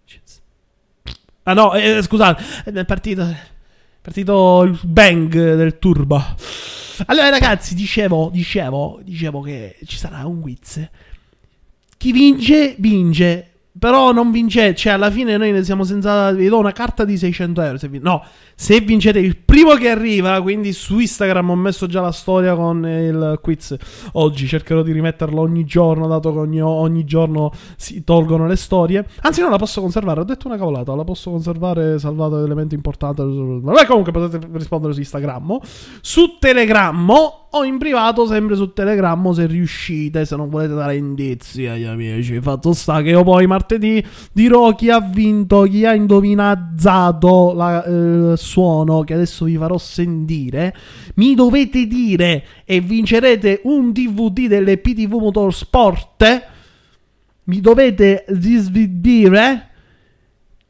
Ah 1.45 1.53
no, 1.53 1.73
eh, 1.73 2.01
scusate, 2.01 2.41
è 2.63 2.85
partito, 2.85 3.27
partito 4.03 4.63
il 4.63 4.77
bang 4.83 5.31
del 5.31 5.79
turbo. 5.79 6.21
Allora 7.05 7.29
ragazzi, 7.29 7.73
dicevo, 7.73 8.29
dicevo, 8.33 8.99
dicevo 9.01 9.39
che 9.39 9.77
ci 9.85 9.95
sarà 9.95 10.25
un 10.25 10.41
quiz. 10.41 10.85
Chi 11.95 12.11
vince, 12.11 12.75
vince. 12.79 13.52
Però 13.83 14.13
non 14.13 14.31
vince, 14.31 14.73
cioè 14.75 14.93
alla 14.93 15.11
fine 15.11 15.35
noi 15.35 15.51
ne 15.51 15.61
siamo 15.61 15.83
senza... 15.83 16.31
Vi 16.31 16.47
do 16.47 16.57
una 16.57 16.71
carta 16.71 17.03
di 17.03 17.17
600 17.17 17.61
euro. 17.63 17.77
Se 17.77 17.89
vin- 17.89 18.01
no, 18.01 18.23
se 18.55 18.79
vincete 18.79 19.19
il 19.19 19.35
primo 19.35 19.73
che 19.73 19.89
arriva, 19.89 20.41
quindi 20.41 20.71
su 20.71 20.99
Instagram 20.99 21.49
ho 21.49 21.55
messo 21.55 21.85
già 21.85 21.99
la 21.99 22.13
storia 22.13 22.55
con 22.55 22.85
il 22.87 23.39
quiz. 23.41 23.75
Oggi 24.13 24.47
cercherò 24.47 24.83
di 24.83 24.93
rimetterlo 24.93 25.41
ogni 25.41 25.65
giorno, 25.65 26.07
dato 26.07 26.31
che 26.31 26.39
ogni, 26.39 26.61
ogni 26.61 27.03
giorno 27.03 27.51
si 27.75 28.05
tolgono 28.05 28.47
le 28.47 28.55
storie. 28.55 29.05
Anzi, 29.19 29.41
non 29.41 29.49
la 29.49 29.57
posso 29.57 29.81
conservare, 29.81 30.21
ho 30.21 30.23
detto 30.23 30.47
una 30.47 30.55
cavolata, 30.55 30.95
la 30.95 31.03
posso 31.03 31.29
conservare 31.29 31.99
salvato 31.99 32.41
elemento 32.41 32.75
importante. 32.75 33.21
Vabbè, 33.21 33.85
comunque 33.85 34.13
potete 34.13 34.47
rispondere 34.53 34.93
su 34.93 34.99
Instagram. 34.99 35.59
Su 35.99 36.37
Telegram 36.39 37.42
o 37.55 37.63
in 37.63 37.77
privato, 37.77 38.25
sempre 38.25 38.55
su 38.55 38.73
Telegram, 38.73 39.31
se 39.31 39.45
riuscite, 39.45 40.25
se 40.25 40.35
non 40.35 40.49
volete 40.49 40.73
dare 40.73 40.95
indizi 40.95 41.67
agli 41.67 41.83
amici. 41.83 42.39
Fatto 42.41 42.73
sta 42.73 43.01
che 43.01 43.09
io 43.09 43.23
poi 43.23 43.45
martedì 43.45 44.03
dirò 44.31 44.73
chi 44.73 44.89
ha 44.89 44.99
vinto, 44.99 45.61
chi 45.63 45.85
ha 45.85 45.93
indovinazzato 45.93 47.53
la- 47.53 47.83
eh, 47.83 47.91
il 47.91 48.33
suono 48.37 49.01
che 49.03 49.13
adesso 49.13 49.45
vi 49.45 49.55
farò 49.57 49.77
sentire. 49.77 50.75
Mi 51.15 51.35
dovete 51.35 51.85
dire 51.85 52.43
e 52.65 52.79
vincerete 52.79 53.61
un 53.65 53.91
DVD 53.91 54.47
delle 54.47 54.77
PTV 54.77 55.13
Motorsport. 55.13 56.47
Mi 57.45 57.59
dovete 57.61 58.25
dire 58.27 59.67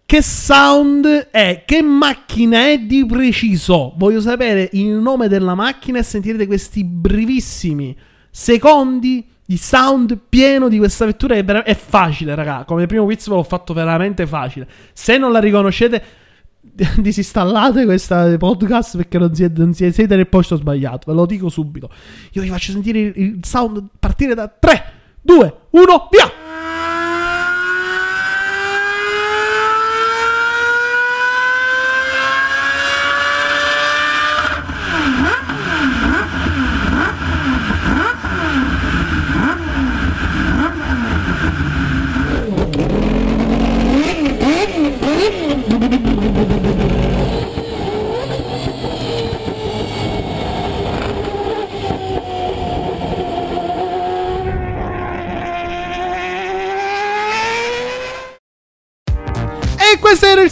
che 0.06 0.22
sound 0.22 1.06
è, 1.32 1.64
che 1.66 1.82
macchina 1.82 2.68
è 2.68 2.80
di 2.80 3.06
preciso. 3.06 3.94
Voglio 3.98 4.22
sapere 4.22 4.70
il 4.74 4.90
nome 4.90 5.28
della 5.28 5.56
macchina 5.56 6.00
e 6.00 6.04
sentirete 6.04 6.46
questi 6.46 6.84
brevissimi 6.84 7.96
secondi 8.30 9.26
di 9.46 9.58
sound 9.58 10.18
pieno 10.30 10.68
di 10.68 10.78
questa 10.78 11.06
vettura. 11.06 11.36
È, 11.36 11.44
vera- 11.44 11.64
è 11.64 11.76
facile, 11.76 12.36
raga. 12.36 12.64
Come 12.66 12.86
primo 12.86 13.06
quiz 13.06 13.28
l'ho 13.28 13.44
fatto 13.44 13.74
veramente 13.74 14.28
facile. 14.28 14.68
Se 14.94 15.18
non 15.18 15.32
la 15.32 15.40
riconoscete, 15.40 16.04
disinstallate 16.98 17.86
questa 17.86 18.38
podcast 18.38 18.98
perché 18.98 19.18
non 19.18 19.34
siete, 19.34 19.60
non 19.60 19.74
siete, 19.74 20.16
nel 20.16 20.28
posto 20.28 20.56
sbagliato. 20.56 21.12
Ve 21.12 21.18
lo 21.18 21.26
dico 21.26 21.50
subito. 21.50 21.90
Io 22.32 22.42
vi 22.42 22.50
faccio 22.50 22.72
sentire 22.72 23.00
il 23.00 23.40
sound 23.42 23.84
partire 24.00 24.34
da 24.34 24.48
3, 24.48 24.84
2, 25.22 25.58
1, 25.72 26.08
via! 26.12 26.43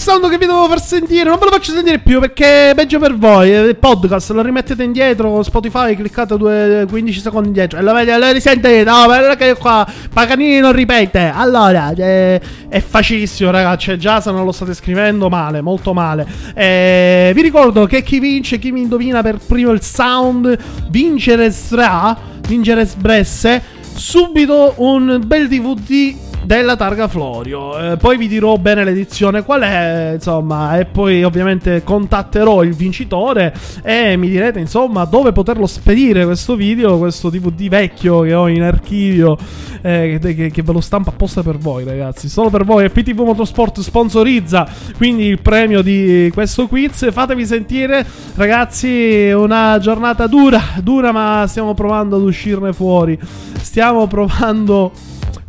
Sound 0.02 0.28
che 0.30 0.40
vi 0.40 0.48
dovevo 0.48 0.68
far 0.68 0.82
sentire. 0.82 1.26
Non 1.26 1.38
ve 1.38 1.46
lo 1.46 1.52
faccio 1.52 1.74
sentire 1.74 2.00
più 2.00 2.20
perché 2.20 2.72
è 2.72 2.76
peggio 2.76 2.98
per 2.98 3.16
voi. 3.16 3.50
Il 3.50 3.76
podcast 3.76 4.32
lo 4.32 4.42
rimettete 4.42 4.82
indietro 4.82 5.44
Spotify. 5.44 5.96
Cliccate 5.96 6.38
due, 6.38 6.86
15 6.90 7.20
secondi 7.20 7.48
indietro 7.50 7.78
e 7.78 7.84
lo, 7.84 7.94
lo 7.94 8.32
risentite. 8.32 8.84
No, 8.84 9.06
perché 9.08 9.56
qua 9.56 9.86
Paganini 10.12 10.60
non 10.60 10.72
ripete. 10.72 11.32
Allora, 11.34 11.94
eh, 11.96 12.42
è 12.68 12.80
facilissimo, 12.82 13.52
ragazzi. 13.52 13.96
Già 14.00 14.20
se 14.20 14.32
non 14.32 14.44
lo 14.44 14.52
state 14.52 14.74
scrivendo 14.74 15.30
male, 15.30 15.62
molto 15.62 15.94
male. 15.94 16.26
Eh, 16.56 17.32
vi 17.36 17.42
ricordo 17.44 17.86
che 17.86 18.02
chi 18.02 18.20
vince, 18.20 18.58
chi 18.58 18.72
mi 18.72 18.82
indovina 18.82 19.22
per 19.22 19.38
primo 19.38 19.70
il 19.70 19.84
sound, 19.84 20.58
vincere 20.90 21.52
stra, 21.52 22.18
vincere 22.48 22.86
sbresse. 22.86 23.62
Subito 23.94 24.74
un 24.78 25.22
bel 25.24 25.48
DVD 25.48 26.31
della 26.44 26.76
targa 26.76 27.08
Florio. 27.08 27.78
Eh, 27.78 27.98
poi 27.98 28.18
vi 28.18 28.28
dirò 28.28 28.58
bene 28.58 28.84
l'edizione 28.84 29.44
qual 29.44 29.62
è, 29.62 30.12
insomma, 30.16 30.78
e 30.78 30.86
poi 30.86 31.24
ovviamente 31.24 31.84
contatterò 31.84 32.64
il 32.64 32.74
vincitore 32.74 33.54
e 33.84 34.18
mi 34.18 34.30
direte, 34.30 34.60
insomma, 34.60 35.06
dove 35.06 35.32
poterlo 35.32 35.68
spedire 35.68 36.26
questo 36.26 36.56
video, 36.56 36.98
questo 36.98 37.30
DVD 37.30 37.68
vecchio 37.68 38.22
che 38.22 38.34
ho 38.34 38.48
in 38.48 38.64
archivio, 38.64 39.38
eh, 39.82 40.20
che, 40.22 40.52
che, 40.52 40.62
ve 40.64 40.72
lo 40.74 40.82
stampa 40.82 41.12
apposta 41.12 41.44
per 41.44 41.58
voi, 41.58 41.84
ragazzi. 41.84 42.30
Solo 42.30 42.50
per 42.50 42.66
voi. 42.66 42.90
PTV 42.90 43.22
Motorsport 43.22 43.80
sponsorizza 43.80 44.68
quindi 44.98 45.26
il 45.26 45.42
premio 45.42 45.82
di 45.82 46.30
questo 46.34 46.68
quiz. 46.68 47.12
Fatevi 47.12 47.46
sentire, 47.46 48.06
ragazzi, 48.36 49.32
una 49.34 49.78
giornata 49.80 50.28
dura, 50.28 50.62
dura, 50.82 51.12
ma 51.12 51.46
stiamo 51.48 51.74
provando 51.74 52.18
ad 52.18 52.24
uscirne 52.24 52.74
fuori. 52.74 53.18
Stiamo 53.60 54.08
provando 54.08 54.92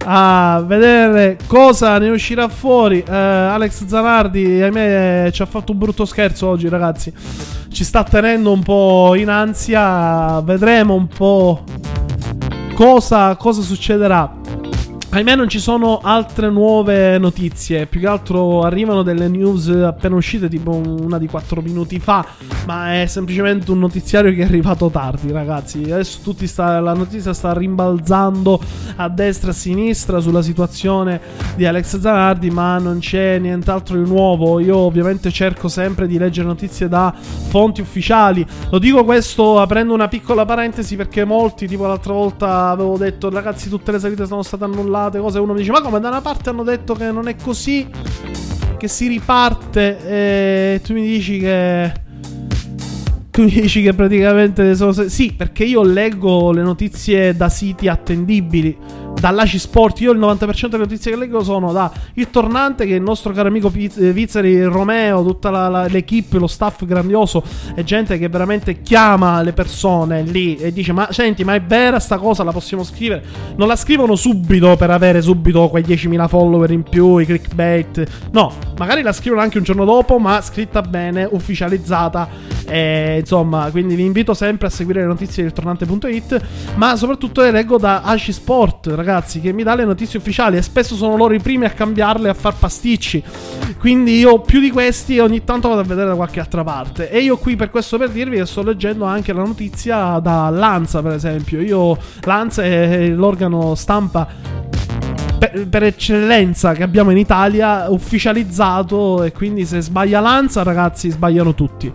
a 0.04 0.62
vedere 0.66 1.38
cosa 1.46 1.98
ne 1.98 2.10
uscirà 2.10 2.48
fuori. 2.48 3.04
Uh, 3.06 3.12
Alex 3.12 3.86
Zanardi, 3.86 4.60
ahimè, 4.62 5.30
ci 5.32 5.42
ha 5.42 5.46
fatto 5.46 5.72
un 5.72 5.78
brutto 5.78 6.04
scherzo 6.04 6.48
oggi, 6.48 6.68
ragazzi. 6.68 7.12
Ci 7.68 7.84
sta 7.84 8.02
tenendo 8.02 8.52
un 8.52 8.62
po' 8.62 9.14
in 9.14 9.28
ansia. 9.28 10.40
Vedremo 10.42 10.94
un 10.94 11.06
po' 11.06 11.64
cosa, 12.74 13.36
cosa 13.36 13.62
succederà. 13.62 14.40
Ahimè 15.14 15.36
non 15.36 15.46
ci 15.46 15.58
sono 15.58 16.00
altre 16.02 16.48
nuove 16.48 17.18
notizie, 17.18 17.84
più 17.84 18.00
che 18.00 18.06
altro 18.06 18.62
arrivano 18.62 19.02
delle 19.02 19.28
news 19.28 19.68
appena 19.68 20.16
uscite, 20.16 20.48
tipo 20.48 20.70
una 20.70 21.18
di 21.18 21.26
4 21.26 21.60
minuti 21.60 22.00
fa, 22.00 22.24
ma 22.64 23.00
è 23.00 23.06
semplicemente 23.06 23.70
un 23.70 23.78
notiziario 23.78 24.32
che 24.32 24.42
è 24.42 24.44
arrivato 24.44 24.88
tardi, 24.88 25.32
ragazzi. 25.32 25.82
Adesso 25.82 26.20
tutti 26.22 26.46
sta, 26.46 26.80
la 26.80 26.94
notizia 26.94 27.32
sta 27.32 27.52
rimbalzando 27.52 28.60
a 28.96 29.08
destra 29.08 29.48
e 29.48 29.50
a 29.50 29.54
sinistra 29.54 30.20
sulla 30.20 30.42
situazione 30.42 31.20
di 31.56 31.66
Alex 31.66 31.98
Zanardi, 31.98 32.50
ma 32.50 32.78
non 32.78 32.98
c'è 32.98 33.38
nient'altro 33.38 34.00
di 34.00 34.08
nuovo. 34.08 34.60
Io 34.60 34.76
ovviamente 34.76 35.30
cerco 35.30 35.68
sempre 35.68 36.06
di 36.06 36.18
leggere 36.18 36.46
notizie 36.46 36.88
da 36.88 37.12
fonti 37.48 37.80
ufficiali. 37.80 38.46
Lo 38.70 38.78
dico 38.78 39.04
questo 39.04 39.60
aprendo 39.60 39.92
una 39.94 40.08
piccola 40.08 40.44
parentesi 40.44 40.96
perché 40.96 41.24
molti, 41.24 41.66
tipo 41.66 41.86
l'altra 41.86 42.12
volta 42.12 42.68
avevo 42.68 42.96
detto 42.96 43.30
ragazzi 43.30 43.68
tutte 43.68 43.92
le 43.92 43.98
salite 43.98 44.26
sono 44.26 44.42
state 44.42 44.64
annullate 44.64 45.18
cose. 45.18 45.38
Uno 45.38 45.52
mi 45.52 45.60
dice: 45.60 45.72
Ma 45.72 45.80
come 45.80 46.00
da 46.00 46.08
una 46.08 46.20
parte 46.20 46.50
hanno 46.50 46.62
detto 46.62 46.94
che 46.94 47.10
non 47.10 47.28
è 47.28 47.36
così? 47.36 47.88
Che 48.76 48.88
si 48.88 49.08
riparte. 49.08 49.98
E 50.06 50.80
tu 50.84 50.92
mi 50.92 51.02
dici 51.02 51.38
che. 51.38 52.01
Tu 53.32 53.46
dici 53.46 53.80
che 53.80 53.94
praticamente 53.94 54.74
sono. 54.74 54.92
Sì, 54.92 55.32
perché 55.34 55.64
io 55.64 55.82
leggo 55.82 56.52
le 56.52 56.60
notizie 56.60 57.34
da 57.34 57.48
siti 57.48 57.88
attendibili 57.88 58.76
dall'ACI 59.20 59.58
Sport. 59.58 60.00
Io 60.00 60.12
il 60.12 60.18
90% 60.18 60.66
delle 60.66 60.82
notizie 60.82 61.12
che 61.12 61.16
leggo 61.16 61.42
sono 61.42 61.72
da 61.72 61.92
Il 62.14 62.30
Tornante, 62.30 62.86
che 62.86 62.92
è 62.92 62.96
il 62.96 63.02
nostro 63.02 63.32
caro 63.32 63.48
amico 63.48 63.68
Vizzeri 63.70 64.62
Romeo, 64.64 65.24
tutta 65.24 65.50
la, 65.50 65.68
la, 65.68 65.86
l'equipe, 65.86 66.38
lo 66.38 66.46
staff 66.46 66.84
grandioso 66.84 67.42
e 67.74 67.84
gente 67.84 68.18
che 68.18 68.28
veramente 68.28 68.82
chiama 68.82 69.42
le 69.42 69.52
persone 69.52 70.22
lì 70.22 70.56
e 70.56 70.72
dice: 70.72 70.92
Ma 70.92 71.08
senti, 71.10 71.44
ma 71.44 71.54
è 71.54 71.62
vera 71.62 71.98
sta 71.98 72.18
cosa? 72.18 72.42
La 72.42 72.52
possiamo 72.52 72.84
scrivere? 72.84 73.22
Non 73.56 73.68
la 73.68 73.76
scrivono 73.76 74.16
subito 74.16 74.76
per 74.76 74.90
avere 74.90 75.22
subito 75.22 75.68
quei 75.68 75.82
10.000 75.82 76.28
follower 76.28 76.70
in 76.70 76.82
più, 76.82 77.18
i 77.18 77.26
clickbait. 77.26 78.30
No, 78.32 78.52
magari 78.78 79.02
la 79.02 79.12
scrivono 79.12 79.42
anche 79.42 79.58
un 79.58 79.64
giorno 79.64 79.84
dopo, 79.84 80.18
ma 80.18 80.40
scritta 80.40 80.82
bene, 80.82 81.28
ufficializzata. 81.30 82.28
E, 82.66 83.18
insomma, 83.20 83.70
quindi 83.70 83.94
vi 83.94 84.04
invito 84.04 84.34
sempre 84.34 84.68
a 84.68 84.70
seguire 84.70 85.00
le 85.00 85.06
notizie 85.06 85.42
del 85.42 85.52
tornante.it, 85.52 86.40
ma 86.76 86.96
soprattutto 86.96 87.42
le 87.42 87.50
leggo 87.50 87.76
da 87.78 88.02
ACI 88.02 88.32
Sport 88.32 88.94
ragazzi, 89.02 89.40
che 89.40 89.52
mi 89.52 89.62
dà 89.62 89.74
le 89.74 89.84
notizie 89.84 90.18
ufficiali 90.18 90.56
e 90.56 90.62
spesso 90.62 90.94
sono 90.94 91.16
loro 91.16 91.34
i 91.34 91.40
primi 91.40 91.64
a 91.64 91.70
cambiarle 91.70 92.28
e 92.28 92.30
a 92.30 92.34
far 92.34 92.54
pasticci. 92.54 93.22
Quindi 93.78 94.18
io 94.18 94.40
più 94.40 94.60
di 94.60 94.70
questi 94.70 95.18
ogni 95.18 95.44
tanto 95.44 95.68
vado 95.68 95.80
a 95.80 95.84
vedere 95.84 96.08
da 96.08 96.14
qualche 96.14 96.40
altra 96.40 96.62
parte. 96.62 97.10
E 97.10 97.20
io 97.20 97.36
qui 97.36 97.56
per 97.56 97.70
questo 97.70 97.98
per 97.98 98.10
dirvi 98.10 98.36
che 98.36 98.46
sto 98.46 98.62
leggendo 98.62 99.04
anche 99.04 99.32
la 99.32 99.42
notizia 99.42 100.18
da 100.20 100.48
Lanza, 100.50 101.02
per 101.02 101.12
esempio. 101.12 101.60
Io 101.60 101.98
Lanza 102.22 102.62
è 102.62 103.08
l'organo 103.08 103.74
stampa 103.74 104.71
per, 105.50 105.66
per, 105.66 105.82
eccellenza 105.82 106.72
che 106.72 106.84
abbiamo 106.84 107.10
in 107.10 107.16
Italia 107.16 107.90
ufficializzato 107.90 109.24
e 109.24 109.32
quindi 109.32 109.66
se 109.66 109.80
sbaglia 109.80 110.20
Lanza 110.20 110.62
ragazzi 110.62 111.10
sbagliano 111.10 111.52
tutti 111.52 111.92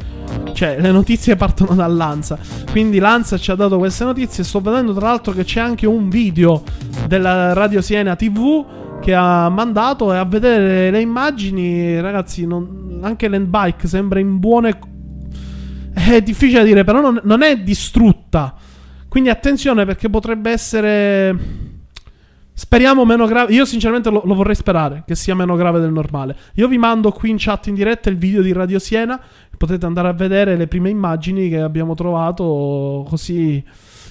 cioè, 0.51 0.77
le 0.79 0.91
notizie 0.91 1.35
partono 1.35 1.75
da 1.75 1.85
Lanza. 1.85 2.37
Quindi 2.71 2.97
Lanza 2.97 3.37
ci 3.37 3.51
ha 3.51 3.55
dato 3.55 3.77
queste 3.77 4.03
notizie. 4.03 4.43
Sto 4.43 4.59
vedendo 4.59 4.91
tra 4.91 5.07
l'altro 5.07 5.31
che 5.31 5.43
c'è 5.43 5.59
anche 5.59 5.85
un 5.85 6.09
video 6.09 6.63
della 7.07 7.53
Radio 7.53 7.79
Siena 7.79 8.15
TV 8.15 8.65
che 8.99 9.13
ha 9.13 9.49
mandato 9.49 10.11
e 10.11 10.17
a 10.17 10.25
vedere 10.25 10.89
le 10.89 10.99
immagini, 10.99 12.01
ragazzi, 12.01 12.47
non, 12.47 12.99
anche 13.03 13.27
l'endbike 13.27 13.87
sembra 13.87 14.19
in 14.19 14.39
buone... 14.39 14.79
È 15.93 16.21
difficile 16.21 16.63
dire, 16.63 16.83
però 16.83 17.01
non, 17.01 17.21
non 17.23 17.43
è 17.43 17.59
distrutta. 17.59 18.55
Quindi 19.07 19.29
attenzione 19.29 19.85
perché 19.85 20.09
potrebbe 20.09 20.49
essere 20.49 21.66
Speriamo 22.59 23.05
meno 23.05 23.27
grave. 23.27 23.53
Io, 23.53 23.65
sinceramente, 23.65 24.09
lo, 24.09 24.23
lo, 24.25 24.33
vorrei 24.33 24.55
sperare 24.55 25.03
che 25.05 25.13
sia 25.13 25.35
meno 25.35 25.55
grave 25.55 25.79
del 25.79 25.91
normale. 25.91 26.35
Io 26.55 26.67
vi 26.67 26.79
mando 26.79 27.11
qui 27.11 27.29
in 27.29 27.35
chat 27.37 27.67
in 27.67 27.75
diretta 27.75 28.09
il 28.09 28.17
video 28.17 28.41
di 28.41 28.51
Radio 28.51 28.79
Siena. 28.79 29.21
Potete 29.55 29.85
andare 29.85 30.07
a 30.07 30.13
vedere 30.13 30.55
le 30.55 30.65
prime 30.65 30.89
immagini 30.89 31.49
che 31.49 31.61
abbiamo 31.61 31.93
trovato 31.93 33.05
così. 33.07 33.63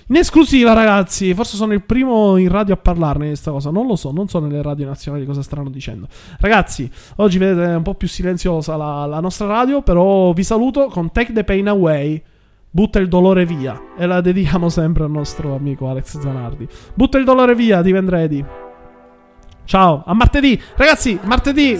In 0.06 0.14
esclusiva, 0.14 0.74
ragazzi. 0.74 1.34
Forse 1.34 1.56
sono 1.56 1.72
il 1.72 1.82
primo 1.82 2.36
in 2.36 2.48
radio 2.48 2.74
a 2.74 2.76
parlarne 2.76 3.22
di 3.22 3.30
questa 3.30 3.50
cosa. 3.50 3.70
Non 3.70 3.88
lo 3.88 3.96
so, 3.96 4.12
non 4.12 4.28
so 4.28 4.38
nelle 4.38 4.62
radio 4.62 4.86
nazionali 4.86 5.26
cosa 5.26 5.42
staranno 5.42 5.68
dicendo. 5.68 6.06
Ragazzi, 6.38 6.88
oggi 7.16 7.38
vedete 7.38 7.72
un 7.72 7.82
po' 7.82 7.94
più 7.94 8.06
silenziosa 8.06 8.76
la, 8.76 9.06
la 9.06 9.18
nostra 9.18 9.48
radio. 9.48 9.82
Però 9.82 10.32
vi 10.32 10.44
saluto 10.44 10.86
con 10.86 11.10
Take 11.10 11.32
the 11.32 11.42
Pain 11.42 11.66
Away 11.66 12.22
butta 12.76 12.98
il 12.98 13.08
dolore 13.08 13.46
via. 13.46 13.94
E 13.96 14.04
la 14.04 14.20
dedichiamo 14.20 14.68
sempre 14.68 15.04
al 15.04 15.10
nostro 15.10 15.54
amico 15.54 15.88
Alex 15.88 16.20
Zanardi. 16.20 16.68
Butta 16.92 17.16
il 17.16 17.24
dolore 17.24 17.54
via 17.54 17.80
di 17.80 17.90
Vendredi. 17.90 18.44
Ciao, 19.64 20.02
a 20.04 20.12
martedì. 20.12 20.60
Ragazzi, 20.74 21.18
martedì. 21.22 21.74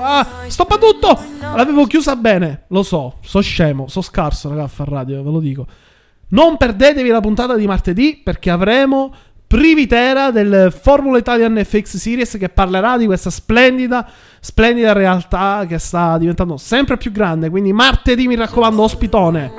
Ah, 0.00 0.24
stoppa 0.46 0.78
tutto. 0.78 1.18
L'avevo 1.40 1.86
chiusa 1.86 2.14
bene. 2.14 2.66
Lo 2.68 2.84
so, 2.84 3.16
so 3.20 3.40
scemo, 3.40 3.88
so 3.88 4.00
scarso, 4.00 4.48
raga, 4.48 4.62
a 4.62 4.68
far 4.68 4.88
radio, 4.88 5.24
ve 5.24 5.30
lo 5.30 5.40
dico. 5.40 5.66
Non 6.28 6.56
perdetevi 6.56 7.08
la 7.08 7.20
puntata 7.20 7.56
di 7.56 7.66
martedì 7.66 8.20
perché 8.22 8.50
avremo 8.50 9.12
Privitera 9.52 10.30
del 10.30 10.72
Formula 10.74 11.18
Italian 11.18 11.62
FX 11.62 11.98
Series 11.98 12.38
che 12.38 12.48
parlerà 12.48 12.96
di 12.96 13.04
questa 13.04 13.28
splendida, 13.28 14.08
splendida 14.40 14.94
realtà 14.94 15.66
che 15.68 15.76
sta 15.78 16.16
diventando 16.16 16.56
sempre 16.56 16.96
più 16.96 17.12
grande. 17.12 17.50
Quindi 17.50 17.70
martedì 17.70 18.26
mi 18.26 18.34
raccomando, 18.34 18.80
ospitone. 18.80 19.52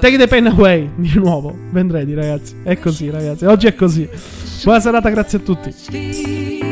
Take 0.00 0.16
the 0.16 0.26
pen 0.26 0.46
away 0.46 0.92
di 0.94 1.12
nuovo. 1.16 1.54
Vendredi, 1.72 2.14
ragazzi. 2.14 2.56
È 2.64 2.78
così, 2.78 3.10
ragazzi. 3.10 3.44
Oggi 3.44 3.66
è 3.66 3.74
così. 3.74 4.08
Buona 4.64 4.80
serata, 4.80 5.10
grazie 5.10 5.36
a 5.36 5.40
tutti. 5.42 6.71